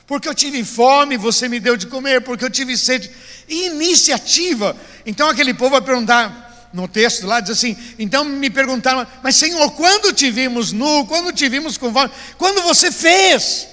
Porque 0.07 0.29
eu 0.29 0.33
tive 0.33 0.63
fome, 0.63 1.17
você 1.17 1.49
me 1.49 1.59
deu 1.59 1.75
de 1.75 1.87
comer, 1.87 2.21
porque 2.21 2.45
eu 2.45 2.49
tive 2.49 2.77
sede. 2.77 3.11
Iniciativa. 3.49 4.73
Então 5.05 5.29
aquele 5.29 5.53
povo 5.53 5.71
vai 5.71 5.81
perguntar, 5.81 6.69
no 6.71 6.87
texto 6.87 7.27
lá, 7.27 7.41
diz 7.41 7.51
assim: 7.51 7.77
então 7.99 8.23
me 8.23 8.49
perguntaram, 8.49 9.05
mas 9.21 9.35
Senhor, 9.35 9.69
quando 9.71 10.13
te 10.13 10.31
vimos 10.31 10.71
nu, 10.71 11.05
quando 11.07 11.33
te 11.33 11.49
vimos 11.49 11.77
com 11.77 11.91
fome, 11.91 12.09
quando 12.37 12.61
você 12.61 12.89
fez? 12.89 13.67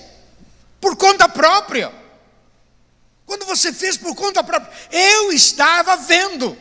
Por 0.81 0.97
conta 0.97 1.29
própria. 1.29 2.00
Quando 3.31 3.47
você 3.47 3.73
fez 3.73 3.97
por 3.97 4.13
conta 4.17 4.43
própria, 4.43 4.73
eu 4.91 5.31
estava 5.31 5.97
vendo. 5.99 6.59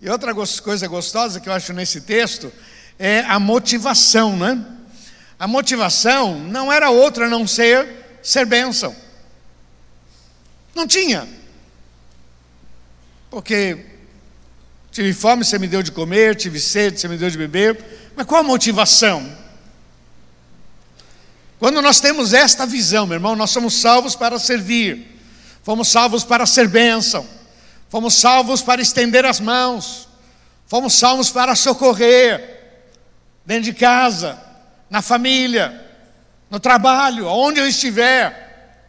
E 0.00 0.08
outra 0.08 0.34
coisa 0.34 0.88
gostosa 0.88 1.38
que 1.38 1.50
eu 1.50 1.52
acho 1.52 1.74
nesse 1.74 2.00
texto 2.00 2.50
é 2.98 3.20
a 3.20 3.38
motivação, 3.38 4.34
né? 4.34 4.64
A 5.38 5.46
motivação 5.46 6.38
não 6.38 6.72
era 6.72 6.88
outra 6.88 7.26
a 7.26 7.28
não 7.28 7.46
ser 7.46 8.18
ser 8.22 8.46
bênção. 8.46 8.96
Não 10.74 10.86
tinha. 10.86 11.28
Porque 13.28 13.84
tive 14.90 15.12
fome, 15.12 15.44
você 15.44 15.58
me 15.58 15.68
deu 15.68 15.82
de 15.82 15.92
comer, 15.92 16.34
tive 16.34 16.58
sede, 16.58 16.98
você 16.98 17.08
me 17.08 17.18
deu 17.18 17.28
de 17.28 17.36
beber. 17.36 18.10
Mas 18.16 18.24
qual 18.24 18.40
a 18.40 18.42
motivação? 18.42 19.43
Quando 21.64 21.80
nós 21.80 21.98
temos 21.98 22.34
esta 22.34 22.66
visão, 22.66 23.06
meu 23.06 23.14
irmão, 23.14 23.34
nós 23.34 23.48
somos 23.48 23.72
salvos 23.80 24.14
para 24.14 24.38
servir, 24.38 25.18
fomos 25.62 25.88
salvos 25.88 26.22
para 26.22 26.44
ser 26.44 26.68
bênção. 26.68 27.26
Fomos 27.88 28.16
salvos 28.16 28.60
para 28.60 28.82
estender 28.82 29.24
as 29.24 29.40
mãos. 29.40 30.06
Fomos 30.66 30.92
salvos 30.92 31.30
para 31.30 31.56
socorrer. 31.56 32.82
Dentro 33.46 33.62
de 33.62 33.72
casa, 33.72 34.38
na 34.90 35.00
família, 35.00 35.90
no 36.50 36.60
trabalho, 36.60 37.26
onde 37.28 37.60
eu 37.60 37.66
estiver. 37.66 38.84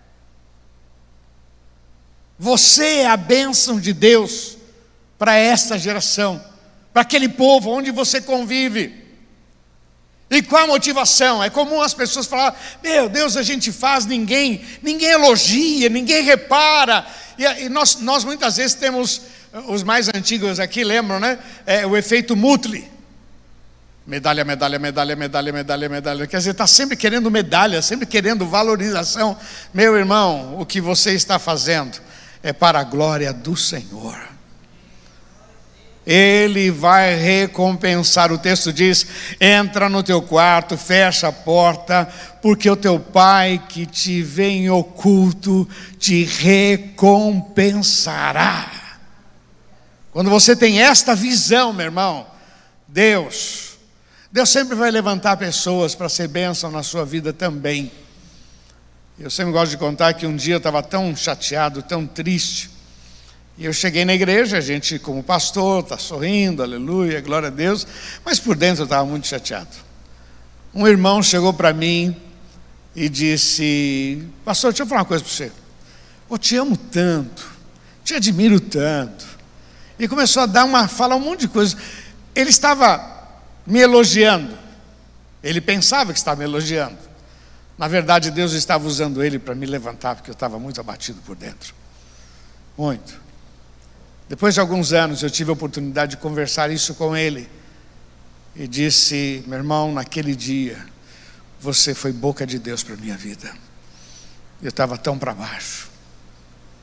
Você 2.38 2.98
é 2.98 3.08
a 3.08 3.16
bênção 3.16 3.80
de 3.80 3.94
Deus 3.94 4.58
para 5.18 5.38
esta 5.38 5.78
geração, 5.80 6.44
para 6.92 7.04
aquele 7.04 7.30
povo 7.30 7.70
onde 7.70 7.90
você 7.90 8.20
convive. 8.20 9.05
E 10.30 10.42
qual 10.42 10.64
a 10.64 10.68
motivação? 10.68 11.44
É 11.44 11.50
comum 11.50 11.82
as 11.82 11.94
pessoas 11.94 12.26
falar: 12.26 12.60
Meu 12.82 13.08
Deus, 13.08 13.38
a 13.38 13.44
gente 13.44 13.72
faz, 13.72 14.06
ninguém, 14.06 14.66
ninguém 14.82 15.10
elogia, 15.10 15.88
ninguém 15.90 16.24
repara. 16.24 17.06
E, 17.38 17.66
e 17.66 17.70
nós, 17.70 17.98
nós 17.98 18.24
muitas 18.24 18.58
vezes 18.58 18.74
temos, 18.74 19.22
os 19.68 19.84
mais 19.84 20.08
antigos 20.10 20.60
aqui 20.60 20.84
lembram, 20.84 21.20
né? 21.20 21.38
É, 21.66 21.86
o 21.86 21.96
efeito 21.96 22.36
Mutley. 22.36 22.90
Medalha, 24.08 24.46
medalha, 24.46 24.78
medalha, 24.78 25.16
medalha, 25.16 25.52
medalha, 25.52 25.90
medalha. 25.90 26.28
Quer 26.28 26.38
dizer, 26.38 26.52
está 26.52 26.68
sempre 26.68 26.96
querendo 26.96 27.30
medalha, 27.32 27.82
sempre 27.82 28.06
querendo 28.06 28.46
valorização. 28.46 29.38
Meu 29.74 29.96
irmão, 29.96 30.60
o 30.60 30.66
que 30.66 30.80
você 30.80 31.14
está 31.14 31.40
fazendo 31.40 32.00
é 32.44 32.54
para 32.54 32.80
a 32.80 32.84
glória 32.84 33.34
do 33.34 33.56
Senhor. 33.56 34.35
Ele 36.06 36.70
vai 36.70 37.16
recompensar. 37.16 38.32
O 38.32 38.38
texto 38.38 38.72
diz: 38.72 39.08
entra 39.40 39.90
no 39.90 40.04
teu 40.04 40.22
quarto, 40.22 40.78
fecha 40.78 41.30
a 41.30 41.32
porta, 41.32 42.08
porque 42.42 42.70
o 42.70 42.76
teu 42.76 43.00
pai 43.00 43.64
que 43.70 43.86
te 43.86 44.22
vê 44.22 44.50
em 44.50 44.70
oculto 44.70 45.68
te 45.98 46.24
recompensará. 46.24 48.70
Quando 50.12 50.30
você 50.30 50.56
tem 50.56 50.82
esta 50.82 51.16
visão, 51.16 51.74
meu 51.74 51.86
irmão, 51.86 52.28
Deus, 52.88 53.78
Deus 54.32 54.50
sempre 54.50 54.76
vai 54.76 54.92
levantar 54.92 55.38
pessoas 55.38 55.96
para 55.96 56.08
ser 56.08 56.28
bênção 56.28 56.70
na 56.70 56.84
sua 56.84 57.04
vida 57.04 57.34
também. 57.34 57.92
Eu 59.18 59.30
sempre 59.30 59.54
gosto 59.54 59.72
de 59.72 59.78
contar 59.78 60.14
que 60.14 60.28
um 60.28 60.36
dia 60.36 60.56
eu 60.56 60.58
estava 60.58 60.84
tão 60.84 61.16
chateado, 61.16 61.82
tão 61.82 62.06
triste, 62.06 62.70
e 63.58 63.66
eu 63.66 63.72
cheguei 63.72 64.04
na 64.04 64.14
igreja, 64.14 64.58
a 64.58 64.62
gente, 64.62 65.00
como 65.00 65.24
pastor, 65.24 65.82
está 65.84 65.98
sorrindo, 65.98 66.62
aleluia, 66.62 67.22
glória 67.22 67.48
a 67.48 67.52
Deus, 67.52 67.88
mas 68.24 68.38
por 68.40 68.56
dentro 68.56 68.82
eu 68.82 68.86
estava 68.86 69.06
muito 69.06 69.28
chateado. 69.28 69.70
Um 70.74 70.86
irmão 70.86 71.24
chegou 71.24 71.54
para 71.54 71.72
mim 71.72 72.16
e 72.94 73.08
disse: 73.08 74.28
Pastor, 74.44 74.72
deixa 74.72 74.84
eu 74.84 74.88
falar 74.88 75.02
uma 75.02 75.08
coisa 75.08 75.24
para 75.24 75.34
você. 75.34 75.52
Eu 76.30 76.38
te 76.38 76.58
amo 76.58 76.76
tanto, 76.76 77.50
te 78.04 78.14
admiro 78.14 78.60
tanto. 78.60 79.26
E 79.98 80.06
começou 80.06 80.44
a 80.44 80.46
dar 80.46 80.66
uma, 80.66 80.90
falar 80.90 81.16
um 81.16 81.22
monte 81.22 81.42
de 81.42 81.48
coisas. 81.48 81.78
Ele 82.36 82.50
estava 82.50 83.40
me 83.66 83.80
elogiando. 83.80 84.58
Ele 85.42 85.62
pensava 85.62 86.12
que 86.12 86.20
estava 86.20 86.40
me 86.40 86.44
elogiando. 86.44 86.98
Na 87.78 87.88
verdade, 87.88 88.32
Deus 88.32 88.52
estava 88.52 88.86
usando 88.86 89.24
ele 89.24 89.40
para 89.40 89.56
me 89.56 89.66
levantar, 89.66 90.16
porque 90.16 90.30
eu 90.30 90.34
estava 90.34 90.60
muito 90.60 90.82
abatido 90.82 91.22
por 91.22 91.38
dentro. 91.38 91.74
Muito. 92.78 93.25
Depois 94.28 94.54
de 94.56 94.60
alguns 94.60 94.92
anos, 94.92 95.22
eu 95.22 95.30
tive 95.30 95.52
a 95.52 95.54
oportunidade 95.54 96.12
de 96.12 96.18
conversar 96.18 96.72
isso 96.72 96.96
com 96.96 97.16
ele. 97.16 97.48
E 98.56 98.68
disse: 98.68 99.44
Meu 99.48 99.60
irmão, 99.60 99.94
naquele 99.94 100.36
dia, 100.36 100.84
você 101.60 101.94
foi 101.94 102.12
boca 102.12 102.46
de 102.46 102.58
Deus 102.58 102.84
para 102.84 102.96
a 102.96 102.98
minha 102.98 103.18
vida. 103.18 103.54
Eu 104.62 104.70
estava 104.70 104.98
tão 104.98 105.18
para 105.18 105.34
baixo, 105.34 105.90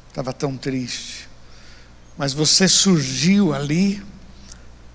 estava 0.09 0.33
tão 0.33 0.57
triste. 0.57 1.29
Mas 2.17 2.33
você 2.33 2.69
surgiu 2.69 3.55
ali 3.55 4.03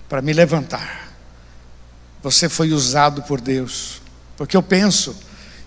para 0.07 0.21
me 0.21 0.31
levantar. 0.31 1.11
Você 2.21 2.47
foi 2.47 2.71
usado 2.71 3.23
por 3.23 3.41
Deus. 3.41 4.01
Porque 4.37 4.55
eu 4.55 4.63
penso 4.63 5.17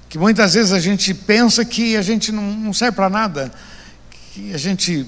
que 0.08 0.18
muitas 0.18 0.54
vezes 0.54 0.72
a 0.72 0.80
gente 0.80 1.12
pensa 1.12 1.64
que 1.64 1.96
a 1.96 2.02
gente 2.02 2.32
não, 2.32 2.72
serve 2.72 2.96
para 2.96 3.10
nada, 3.10 3.52
que 4.32 4.52
a 4.54 4.58
gente 4.58 5.06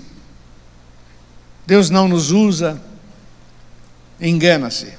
Deus 1.66 1.90
não 1.90 2.08
nos 2.08 2.30
usa, 2.30 2.80
engana-se, 4.20 4.92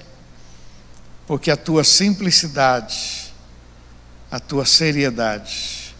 porque 1.27 1.51
a 1.51 1.57
tua 1.57 1.83
simplicidade, 1.83 3.33
a 4.31 4.39
tua 4.39 4.65
seriedade, 4.65 5.95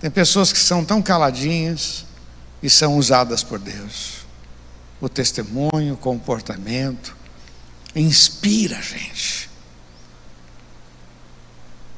tem 0.00 0.10
pessoas 0.10 0.52
que 0.52 0.58
são 0.58 0.84
tão 0.84 1.00
caladinhas 1.00 2.04
e 2.62 2.68
são 2.68 2.96
usadas 2.96 3.42
por 3.42 3.58
Deus. 3.58 4.26
O 5.00 5.08
testemunho, 5.08 5.94
o 5.94 5.96
comportamento, 5.96 7.16
inspira 7.94 8.78
a 8.78 8.80
gente. 8.80 9.48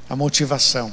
A 0.09 0.15
motivação. 0.15 0.93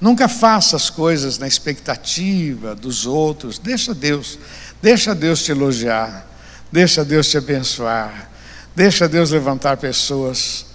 Nunca 0.00 0.28
faça 0.28 0.76
as 0.76 0.90
coisas 0.90 1.38
na 1.38 1.46
expectativa 1.46 2.74
dos 2.74 3.06
outros. 3.06 3.58
Deixa 3.58 3.94
Deus, 3.94 4.38
deixa 4.82 5.14
Deus 5.14 5.42
te 5.42 5.52
elogiar, 5.52 6.26
deixa 6.70 7.04
Deus 7.04 7.28
te 7.28 7.38
abençoar, 7.38 8.30
deixa 8.74 9.08
Deus 9.08 9.30
levantar 9.30 9.78
pessoas 9.78 10.66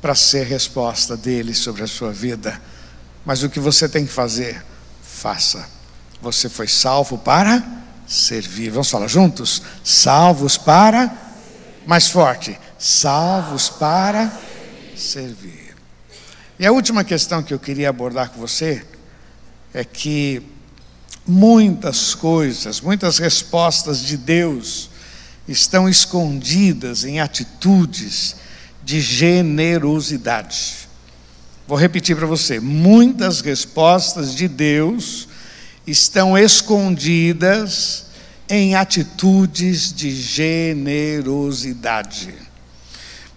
para 0.00 0.14
ser 0.14 0.46
resposta 0.46 1.16
dele 1.16 1.54
sobre 1.54 1.82
a 1.82 1.86
sua 1.86 2.10
vida. 2.10 2.60
Mas 3.24 3.42
o 3.42 3.50
que 3.50 3.60
você 3.60 3.88
tem 3.88 4.06
que 4.06 4.12
fazer, 4.12 4.64
faça. 5.02 5.68
Você 6.22 6.48
foi 6.48 6.66
salvo 6.66 7.18
para 7.18 7.62
servir. 8.06 8.70
Vamos 8.70 8.90
falar 8.90 9.08
juntos? 9.08 9.62
Salvos 9.84 10.56
para 10.56 11.12
mais 11.86 12.08
forte. 12.08 12.58
Salvos 12.78 13.68
para 13.68 14.32
servir. 14.96 15.59
E 16.60 16.66
a 16.66 16.72
última 16.72 17.02
questão 17.02 17.42
que 17.42 17.54
eu 17.54 17.58
queria 17.58 17.88
abordar 17.88 18.28
com 18.28 18.38
você 18.38 18.84
é 19.72 19.82
que 19.82 20.42
muitas 21.26 22.14
coisas, 22.14 22.82
muitas 22.82 23.16
respostas 23.16 24.02
de 24.02 24.18
Deus 24.18 24.90
estão 25.48 25.88
escondidas 25.88 27.04
em 27.04 27.18
atitudes 27.18 28.36
de 28.84 29.00
generosidade. 29.00 30.86
Vou 31.66 31.78
repetir 31.78 32.14
para 32.14 32.26
você: 32.26 32.60
muitas 32.60 33.40
respostas 33.40 34.34
de 34.34 34.46
Deus 34.46 35.28
estão 35.86 36.36
escondidas 36.36 38.04
em 38.50 38.74
atitudes 38.74 39.94
de 39.94 40.10
generosidade. 40.10 42.49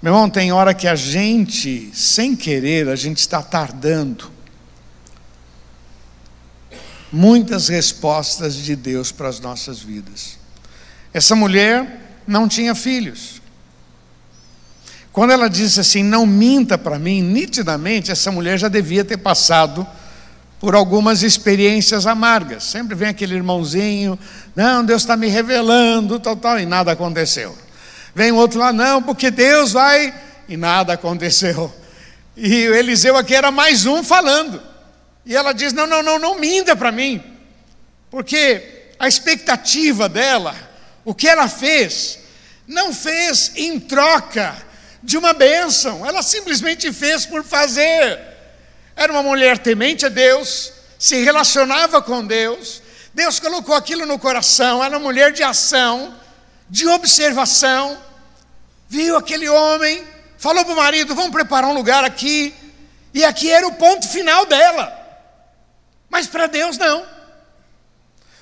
Meu 0.03 0.13
irmão, 0.13 0.29
tem 0.29 0.51
hora 0.51 0.71
que 0.71 0.87
a 0.87 0.95
gente, 0.95 1.89
sem 1.93 2.35
querer, 2.35 2.89
a 2.89 2.95
gente 2.95 3.17
está 3.17 3.41
tardando. 3.41 4.33
muitas 7.13 7.67
respostas 7.67 8.55
de 8.55 8.75
Deus 8.75 9.11
para 9.11 9.27
as 9.27 9.39
nossas 9.39 9.79
vidas. 9.79 10.39
Essa 11.13 11.35
mulher 11.35 12.01
não 12.25 12.47
tinha 12.47 12.73
filhos. 12.73 13.39
Quando 15.11 15.29
ela 15.29 15.47
disse 15.47 15.79
assim, 15.79 16.01
não 16.01 16.25
minta 16.25 16.75
para 16.75 16.97
mim, 16.97 17.21
nitidamente 17.21 18.11
essa 18.11 18.31
mulher 18.31 18.57
já 18.57 18.67
devia 18.67 19.05
ter 19.05 19.17
passado 19.17 19.85
por 20.59 20.73
algumas 20.73 21.21
experiências 21.21 22.07
amargas. 22.07 22.63
Sempre 22.63 22.95
vem 22.95 23.09
aquele 23.09 23.35
irmãozinho, 23.35 24.17
não, 24.55 24.83
Deus 24.83 25.03
está 25.03 25.15
me 25.15 25.27
revelando, 25.27 26.19
tal, 26.19 26.35
tal, 26.35 26.59
e 26.59 26.65
nada 26.65 26.91
aconteceu. 26.93 27.55
Vem 28.15 28.31
o 28.31 28.35
outro 28.35 28.59
lá, 28.59 28.71
não, 28.71 29.01
porque 29.01 29.31
Deus 29.31 29.71
vai, 29.71 30.13
e 30.47 30.55
nada 30.55 30.93
aconteceu. 30.93 31.73
E 32.35 32.53
Eliseu 32.53 33.17
aqui 33.17 33.33
era 33.33 33.51
mais 33.51 33.85
um 33.85 34.03
falando. 34.03 34.61
E 35.25 35.35
ela 35.35 35.53
diz: 35.53 35.73
não, 35.73 35.87
não, 35.87 36.03
não, 36.03 36.19
não 36.19 36.39
minta 36.39 36.75
para 36.75 36.91
mim, 36.91 37.23
porque 38.11 38.91
a 38.99 39.07
expectativa 39.07 40.07
dela, 40.07 40.55
o 41.03 41.13
que 41.13 41.27
ela 41.27 41.47
fez, 41.47 42.19
não 42.67 42.93
fez 42.93 43.51
em 43.55 43.79
troca 43.79 44.55
de 45.01 45.17
uma 45.17 45.33
bênção, 45.33 46.05
ela 46.05 46.21
simplesmente 46.21 46.91
fez 46.93 47.25
por 47.25 47.43
fazer. 47.43 48.19
Era 48.95 49.11
uma 49.11 49.23
mulher 49.23 49.57
temente 49.57 50.05
a 50.05 50.09
Deus, 50.09 50.71
se 50.99 51.23
relacionava 51.23 52.01
com 52.01 52.25
Deus, 52.25 52.81
Deus 53.13 53.39
colocou 53.39 53.75
aquilo 53.75 54.05
no 54.05 54.17
coração, 54.19 54.83
era 54.83 54.97
uma 54.97 55.03
mulher 55.03 55.31
de 55.31 55.43
ação, 55.43 56.15
de 56.73 56.87
observação, 56.87 57.95
viu 58.89 59.15
aquele 59.15 59.47
homem, 59.47 60.03
falou 60.39 60.65
para 60.65 60.73
o 60.73 60.77
marido: 60.77 61.13
vamos 61.13 61.29
preparar 61.31 61.69
um 61.69 61.75
lugar 61.75 62.03
aqui, 62.03 62.51
e 63.13 63.23
aqui 63.23 63.51
era 63.51 63.67
o 63.67 63.75
ponto 63.75 64.07
final 64.07 64.47
dela. 64.47 64.91
Mas 66.09 66.25
para 66.25 66.47
Deus 66.47 66.75
não. 66.79 67.05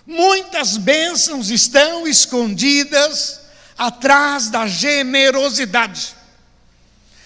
Muitas 0.07 0.77
bênçãos 0.77 1.49
estão 1.49 2.07
escondidas 2.07 3.41
atrás 3.77 4.49
da 4.49 4.65
generosidade. 4.65 6.15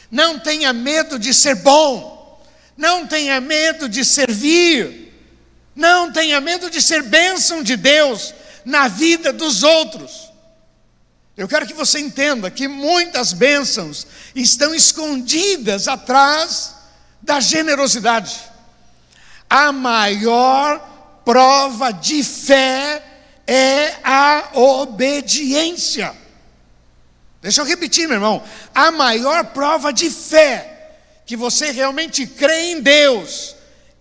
Não 0.10 0.40
tenha 0.40 0.74
medo 0.74 1.20
de 1.20 1.36
ser 1.36 1.54
bom, 1.54 2.44
não 2.76 3.06
tenha 3.06 3.40
medo 3.40 3.88
de 3.88 4.04
servir, 4.04 5.14
não 5.76 6.12
tenha 6.12 6.42
medo 6.42 6.68
de 6.68 6.82
ser 6.82 7.04
bênção 7.04 7.62
de 7.62 7.78
Deus 7.78 8.34
na 8.66 8.88
vida 8.88 9.32
dos 9.32 9.62
outros. 9.62 10.25
Eu 11.38 11.48
quero 11.48 11.68
que 11.68 11.74
você 11.74 12.00
entenda 12.00 12.50
que 12.50 12.68
muitas 12.68 13.34
bênçãos 13.34 14.08
estão 14.34 14.74
escondidas 14.74 15.88
atrás 15.88 16.76
da 17.22 17.40
generosidade. 17.42 18.40
A 19.50 19.72
maior 19.72 20.80
prova 21.26 21.92
de 21.92 22.24
fé 22.24 23.04
é 23.46 23.96
a 24.04 24.50
obediência. 24.54 26.16
Deixa 27.42 27.62
eu 27.62 27.66
repetir, 27.66 28.08
meu 28.08 28.16
irmão. 28.16 28.44
A 28.74 28.90
maior 28.92 29.44
prova 29.46 29.92
de 29.92 30.10
fé 30.10 30.72
que 31.26 31.36
você 31.36 31.72
realmente 31.72 32.26
crê 32.26 32.72
em 32.72 32.82
Deus 32.82 33.56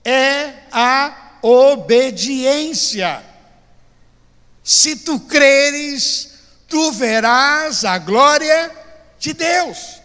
é 0.04 0.52
a 0.70 1.38
obediência. 1.42 3.22
Se 4.62 4.96
tu 4.96 5.18
creres, 5.20 6.33
tu 6.68 6.92
verás 6.92 7.84
a 7.84 7.98
glória 7.98 8.70
de 9.18 9.32
Deus. 9.32 10.00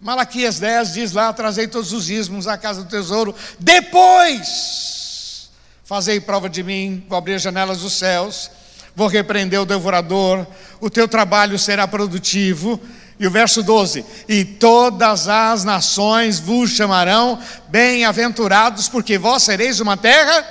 Malaquias 0.00 0.58
10 0.58 0.92
diz 0.92 1.12
lá: 1.12 1.32
Trazei 1.32 1.68
todos 1.68 1.92
os 1.92 2.10
ismos 2.10 2.46
à 2.46 2.56
casa 2.56 2.82
do 2.82 2.88
tesouro, 2.88 3.34
depois 3.58 5.50
fazei 5.84 6.20
prova 6.20 6.48
de 6.48 6.62
mim, 6.62 7.04
vou 7.08 7.18
abrir 7.18 7.34
as 7.34 7.42
janelas 7.42 7.80
dos 7.80 7.94
céus 7.94 8.50
vou 8.94 9.08
repreender 9.08 9.60
o 9.60 9.66
devorador, 9.66 10.46
o 10.80 10.90
teu 10.90 11.08
trabalho 11.08 11.58
será 11.58 11.86
produtivo. 11.86 12.80
E 13.18 13.26
o 13.26 13.30
verso 13.30 13.62
12: 13.62 14.04
E 14.28 14.44
todas 14.44 15.28
as 15.28 15.64
nações 15.64 16.38
vos 16.38 16.70
chamarão 16.70 17.38
bem-aventurados, 17.68 18.88
porque 18.88 19.18
vós 19.18 19.42
sereis 19.42 19.80
uma 19.80 19.96
terra 19.96 20.46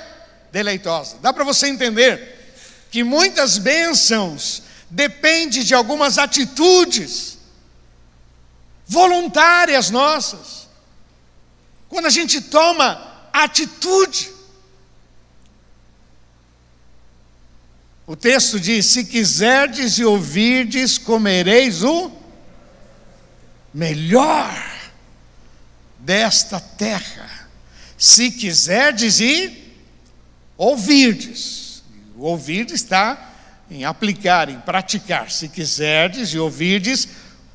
deleitosa. 0.52 1.16
Dá 1.20 1.32
para 1.32 1.44
você 1.44 1.68
entender 1.68 2.29
que 2.90 3.04
muitas 3.04 3.58
bênçãos 3.58 4.62
dependem 4.90 5.62
de 5.62 5.74
algumas 5.74 6.18
atitudes 6.18 7.38
voluntárias 8.86 9.90
nossas. 9.90 10.68
Quando 11.88 12.06
a 12.06 12.10
gente 12.10 12.40
toma 12.40 13.28
atitude, 13.32 14.30
O 18.10 18.16
texto 18.16 18.58
diz: 18.58 18.86
Se 18.86 19.04
quiserdes 19.04 19.96
e 19.98 20.04
ouvirdes, 20.04 20.98
comereis 20.98 21.84
o 21.84 22.10
melhor 23.72 24.90
desta 25.96 26.58
terra. 26.58 27.48
Se 27.96 28.32
quiserdes 28.32 29.20
e 29.20 29.76
ouvirdes. 30.58 31.69
O 32.20 32.24
ouvir 32.24 32.70
está 32.70 33.32
em 33.70 33.82
aplicar, 33.82 34.50
em 34.50 34.60
praticar. 34.60 35.30
Se 35.30 35.48
quiserdes 35.48 36.34
e 36.34 36.38
ouvirdes, 36.38 37.08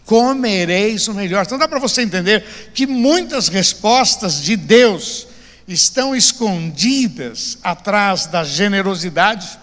comereis 0.06 1.08
o 1.08 1.14
melhor. 1.14 1.46
Então 1.46 1.60
dá 1.60 1.68
para 1.68 1.78
você 1.78 2.02
entender 2.02 2.72
que 2.74 2.88
muitas 2.88 3.48
respostas 3.48 4.42
de 4.42 4.56
Deus 4.56 5.28
estão 5.68 6.16
escondidas 6.16 7.60
atrás 7.62 8.26
da 8.26 8.44
generosidade 8.44 9.60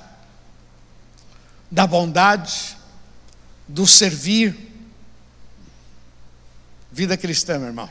da 1.69 1.85
bondade, 1.85 2.77
do 3.67 3.85
servir. 3.85 4.57
Vida 6.93 7.17
cristã, 7.17 7.59
meu 7.59 7.69
irmão. 7.69 7.91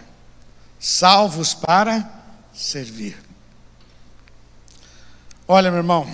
Salvos 0.79 1.53
para 1.53 2.09
servir. 2.53 3.17
Olha, 5.45 5.69
meu 5.69 5.79
irmão, 5.79 6.07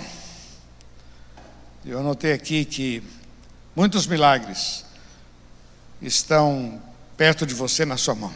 eu 1.84 1.98
anotei 1.98 2.32
aqui 2.32 2.64
que 2.64 3.02
muitos 3.74 4.06
milagres 4.06 4.84
estão 6.02 6.80
perto 7.16 7.46
de 7.46 7.54
você 7.54 7.84
na 7.84 7.96
sua 7.96 8.14
mão. 8.14 8.32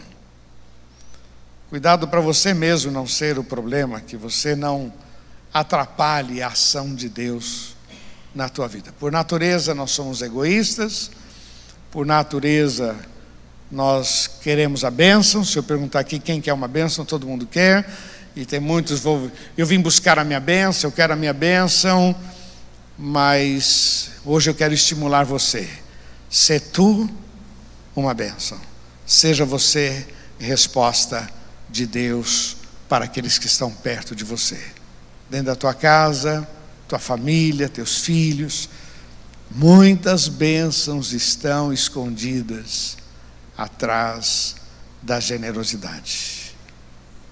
Cuidado 1.68 2.07
para 2.07 2.20
você 2.20 2.53
mesmo 2.55 2.90
não 2.90 3.07
ser 3.07 3.38
o 3.38 3.45
problema, 3.45 4.01
que 4.01 4.16
você 4.16 4.55
não 4.55 4.93
atrapalhe 5.53 6.43
a 6.43 6.49
ação 6.49 6.95
de 6.95 7.09
Deus 7.09 7.74
na 8.34 8.49
tua 8.49 8.68
vida. 8.68 8.93
Por 8.99 9.11
natureza, 9.11 9.74
nós 9.74 9.90
somos 9.90 10.22
egoístas, 10.22 11.11
por 11.90 12.07
natureza, 12.07 12.97
nós 13.70 14.26
queremos 14.43 14.84
a 14.84 14.90
bênção. 14.90 15.45
Se 15.45 15.59
eu 15.59 15.62
perguntar 15.62 16.01
aqui 16.01 16.18
quem 16.18 16.40
quer 16.40 16.53
uma 16.53 16.68
bênção, 16.68 17.05
todo 17.05 17.26
mundo 17.26 17.47
quer. 17.47 17.90
E 18.34 18.47
tem 18.47 18.61
muitos, 18.61 19.01
vou, 19.01 19.30
eu 19.57 19.66
vim 19.66 19.80
buscar 19.80 20.18
a 20.18 20.24
minha 20.24 20.40
bênção, 20.40 20.88
eu 20.88 20.93
quero 20.93 21.12
a 21.12 21.16
minha 21.16 21.34
bênção, 21.34 22.14
mas 23.05 24.12
hoje 24.24 24.48
eu 24.48 24.55
quero 24.55 24.72
estimular 24.72 25.24
você. 25.24 25.68
Se 26.30 26.61
tu 26.61 27.11
uma 27.96 28.14
bênção. 28.14 28.61
Seja 29.05 29.44
você 29.44 30.07
resposta 30.38 31.28
de 31.68 31.84
Deus 31.84 32.57
para 32.88 33.07
aqueles 33.07 33.38
que 33.38 33.48
estão 33.48 33.72
perto 33.72 34.14
de 34.14 34.22
você. 34.22 34.61
Dentro 35.28 35.46
da 35.46 35.57
tua 35.57 35.74
casa, 35.74 36.48
tua 36.86 37.00
família, 37.00 37.68
teus 37.68 37.98
filhos. 37.98 38.68
Muitas 39.50 40.28
bênçãos 40.28 41.12
estão 41.12 41.72
escondidas 41.72 42.96
atrás 43.59 44.55
da 45.03 45.18
generosidade. 45.18 46.55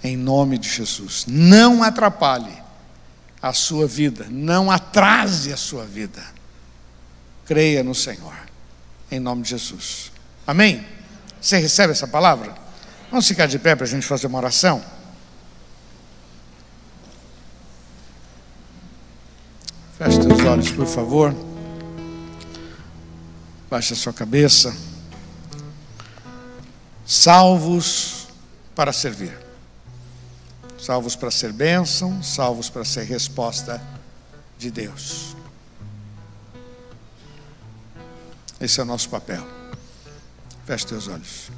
Em 0.02 0.16
nome 0.16 0.58
de 0.58 0.68
Jesus. 0.68 1.26
Não 1.28 1.80
atrapalhe 1.84 2.69
a 3.42 3.52
sua 3.52 3.86
vida, 3.86 4.26
não 4.30 4.70
atrase 4.70 5.52
a 5.52 5.56
sua 5.56 5.84
vida. 5.84 6.22
Creia 7.46 7.82
no 7.82 7.94
Senhor. 7.94 8.34
Em 9.10 9.18
nome 9.18 9.42
de 9.42 9.50
Jesus. 9.50 10.12
Amém? 10.46 10.86
Você 11.40 11.58
recebe 11.58 11.92
essa 11.92 12.06
palavra? 12.06 12.54
Vamos 13.10 13.26
ficar 13.26 13.46
de 13.46 13.58
pé 13.58 13.74
para 13.74 13.84
a 13.84 13.88
gente 13.88 14.06
fazer 14.06 14.26
uma 14.26 14.38
oração? 14.38 14.84
Feche 19.98 20.20
teus 20.20 20.40
olhos, 20.44 20.70
por 20.70 20.86
favor. 20.86 21.34
Baixe 23.68 23.94
a 23.94 23.96
sua 23.96 24.12
cabeça. 24.12 24.74
Salvos 27.04 28.28
para 28.74 28.92
servir. 28.92 29.49
Salvos 30.90 31.14
para 31.14 31.30
ser 31.30 31.52
bênção, 31.52 32.20
salvos 32.20 32.68
para 32.68 32.84
ser 32.84 33.04
resposta 33.04 33.80
de 34.58 34.72
Deus. 34.72 35.36
Esse 38.60 38.80
é 38.80 38.82
o 38.82 38.86
nosso 38.86 39.08
papel. 39.08 39.46
Feche 40.66 40.88
teus 40.88 41.06
olhos. 41.06 41.52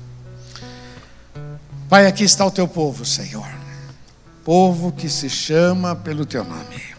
Pai, 1.89 2.07
aqui 2.07 2.25
está 2.25 2.45
o 2.45 2.51
teu 2.51 2.69
povo, 2.69 3.07
Senhor. 3.07 3.49
povo 4.45 4.93
que 4.93 5.09
se 5.09 5.31
chama 5.31 5.97
pelo 5.97 6.27
teu 6.27 6.45
nome. 6.45 6.95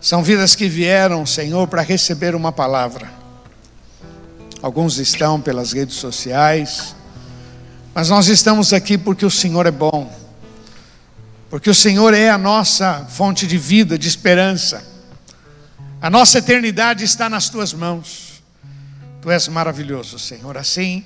São 0.00 0.22
vidas 0.22 0.54
que 0.54 0.68
vieram, 0.68 1.26
Senhor, 1.26 1.66
para 1.66 1.82
receber 1.82 2.36
uma 2.36 2.52
palavra. 2.52 3.10
Alguns 4.62 4.96
estão 4.98 5.40
pelas 5.40 5.72
redes 5.72 5.96
sociais, 5.96 6.94
mas 7.92 8.08
nós 8.08 8.28
estamos 8.28 8.72
aqui 8.72 8.96
porque 8.96 9.26
o 9.26 9.30
Senhor 9.30 9.66
é 9.66 9.72
bom, 9.72 10.19
porque 11.50 11.68
o 11.68 11.74
Senhor 11.74 12.14
é 12.14 12.30
a 12.30 12.38
nossa 12.38 13.06
fonte 13.10 13.46
de 13.46 13.58
vida, 13.58 13.98
de 13.98 14.06
esperança. 14.06 14.82
A 16.00 16.08
nossa 16.08 16.38
eternidade 16.38 17.04
está 17.04 17.28
nas 17.28 17.50
tuas 17.50 17.74
mãos. 17.74 18.42
Tu 19.20 19.30
és 19.30 19.48
maravilhoso, 19.48 20.18
Senhor. 20.18 20.56
Assim, 20.56 21.04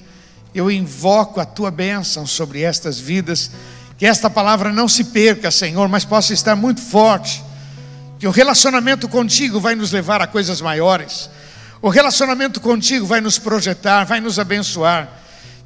eu 0.55 0.71
invoco 0.71 1.41
a 1.41 1.47
tua 1.47 1.71
bênção 1.71 2.27
sobre 2.27 2.61
estas 2.61 3.01
vidas, 3.01 3.51
que 3.99 4.05
esta 4.05 4.29
palavra 4.29 4.71
não 4.71 4.87
se 4.87 5.05
perca, 5.05 5.51
Senhor, 5.51 5.89
mas 5.89 6.05
possa 6.05 6.35
estar 6.35 6.55
muito 6.55 6.81
forte 6.81 7.43
que 8.19 8.27
o 8.27 8.31
relacionamento 8.31 9.09
contigo 9.09 9.61
vai 9.61 9.75
nos 9.75 9.93
levar 9.93 10.23
a 10.23 10.27
coisas 10.27 10.61
maiores. 10.61 11.29
O 11.83 11.89
relacionamento 11.89 12.61
contigo 12.61 13.05
vai 13.05 13.21
nos 13.21 13.39
projetar, 13.39 14.05
vai 14.05 14.21
nos 14.21 14.39
abençoar. 14.39 15.09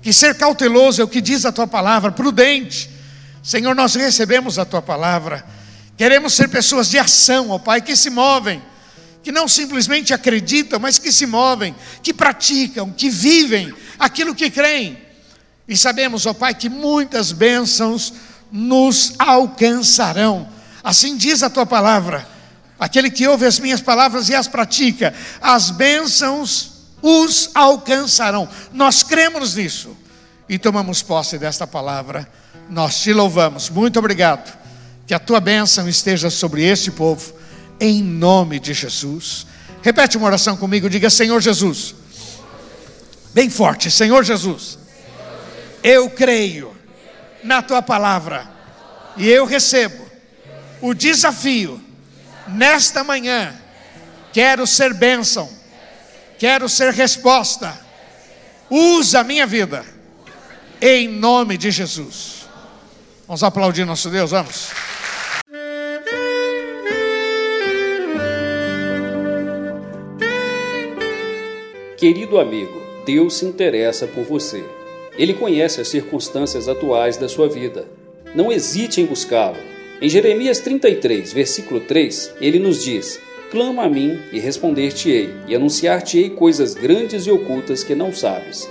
Que 0.03 0.13
ser 0.13 0.35
cauteloso 0.35 1.01
é 1.01 1.05
o 1.05 1.09
que 1.09 1.21
diz 1.21 1.45
a 1.45 1.53
tua 1.53 1.67
palavra, 1.67 2.11
prudente. 2.11 2.91
Senhor, 3.49 3.75
nós 3.75 3.95
recebemos 3.95 4.59
a 4.59 4.67
tua 4.67 4.83
palavra. 4.83 5.43
Queremos 5.97 6.35
ser 6.35 6.51
pessoas 6.51 6.91
de 6.91 6.99
ação, 6.99 7.49
ó 7.49 7.59
Pai, 7.59 7.81
que 7.81 7.97
se 7.97 8.11
movem, 8.11 8.63
que 9.23 9.33
não 9.33 9.49
simplesmente 9.49 10.13
acreditam, 10.13 10.79
mas 10.79 10.99
que 10.99 11.11
se 11.11 11.25
movem, 11.25 11.75
que 12.03 12.13
praticam, 12.13 12.93
que 12.93 13.09
vivem 13.09 13.73
aquilo 13.99 14.35
que 14.35 14.51
creem. 14.51 14.99
E 15.67 15.79
sabemos, 15.79 16.27
ó 16.27 16.35
Pai, 16.35 16.55
que 16.55 16.69
muitas 16.69 17.33
bênçãos 17.33 18.13
nos 18.53 19.15
alcançarão. 19.19 20.47
Assim 20.85 21.17
diz 21.17 21.43
a 21.43 21.49
tua 21.49 21.65
palavra. 21.65 22.29
Aquele 22.79 23.11
que 23.11 23.27
ouve 23.27 23.47
as 23.47 23.59
minhas 23.59 23.81
palavras 23.81 24.29
e 24.29 24.35
as 24.35 24.47
pratica, 24.47 25.15
as 25.41 25.71
bênçãos 25.71 26.73
os 27.01 27.49
alcançarão. 27.55 28.47
Nós 28.75 29.03
cremos 29.03 29.55
nisso 29.55 29.97
e 30.49 30.59
tomamos 30.59 31.03
posse 31.03 31.39
desta 31.39 31.67
palavra. 31.67 32.29
Nós 32.71 33.01
te 33.01 33.13
louvamos. 33.13 33.69
Muito 33.69 33.99
obrigado. 33.99 34.57
Que 35.07 35.15
a 35.15 35.19
tua 35.19 35.41
bênção 35.41 35.89
esteja 35.89 36.31
sobre 36.31 36.63
este 36.65 36.91
povo, 36.91 37.33
em 37.81 38.03
nome 38.03 38.59
de 38.59 38.75
Jesus. 38.75 39.47
Repete 39.83 40.17
uma 40.17 40.27
oração 40.27 40.57
comigo, 40.57 40.89
diga: 40.89 41.11
Senhor 41.11 41.41
Jesus. 41.41 41.95
Bem 43.33 43.49
forte, 43.49 43.91
Senhor 43.91 44.25
Jesus. 44.25 44.79
Eu 45.83 46.11
creio 46.11 46.75
na 47.43 47.63
tua 47.63 47.81
palavra 47.81 48.49
e 49.17 49.29
eu 49.29 49.45
recebo 49.45 50.07
o 50.81 50.95
desafio 50.95 51.81
nesta 52.49 53.05
manhã, 53.05 53.55
quero 54.33 54.67
ser 54.67 54.95
bênção, 54.95 55.49
quero 56.39 56.69
ser 56.69 56.93
resposta. 56.93 57.77
Usa 58.71 59.21
a 59.21 59.25
minha 59.25 59.47
vida, 59.47 59.85
em 60.81 61.09
nome 61.09 61.57
de 61.57 61.71
Jesus. 61.71 62.47
Vamos 63.27 63.43
aplaudir 63.43 63.85
nosso 63.85 64.09
Deus, 64.11 64.31
vamos. 64.31 64.71
Querido 71.97 72.39
amigo, 72.39 72.81
Deus 73.05 73.35
se 73.35 73.45
interessa 73.45 74.07
por 74.07 74.25
você. 74.25 74.65
Ele 75.17 75.35
conhece 75.35 75.81
as 75.81 75.89
circunstâncias 75.89 76.69
atuais 76.69 77.17
da 77.17 77.29
sua 77.29 77.49
vida. 77.49 77.89
Não 78.35 78.53
hesite 78.53 79.01
em 79.01 79.07
buscá-lo 79.07 79.59
em 80.01 80.09
Jeremias 80.09 80.61
33, 80.61 81.33
versículo 81.33 81.81
3, 81.81 82.35
ele 82.41 82.61
nos 82.61 82.85
diz: 82.85 83.19
Clama 83.51 83.83
a 83.83 83.89
mim 83.89 84.17
e 84.33 84.39
responder-te-ei, 84.39 85.29
e 85.49 85.57
anunciar-te-ei 85.57 86.31
coisas 86.31 86.75
grandes 86.75 87.27
e 87.27 87.33
ocultas 87.33 87.83
que 87.83 87.97
não 87.97 88.13
sabes. 88.13 88.71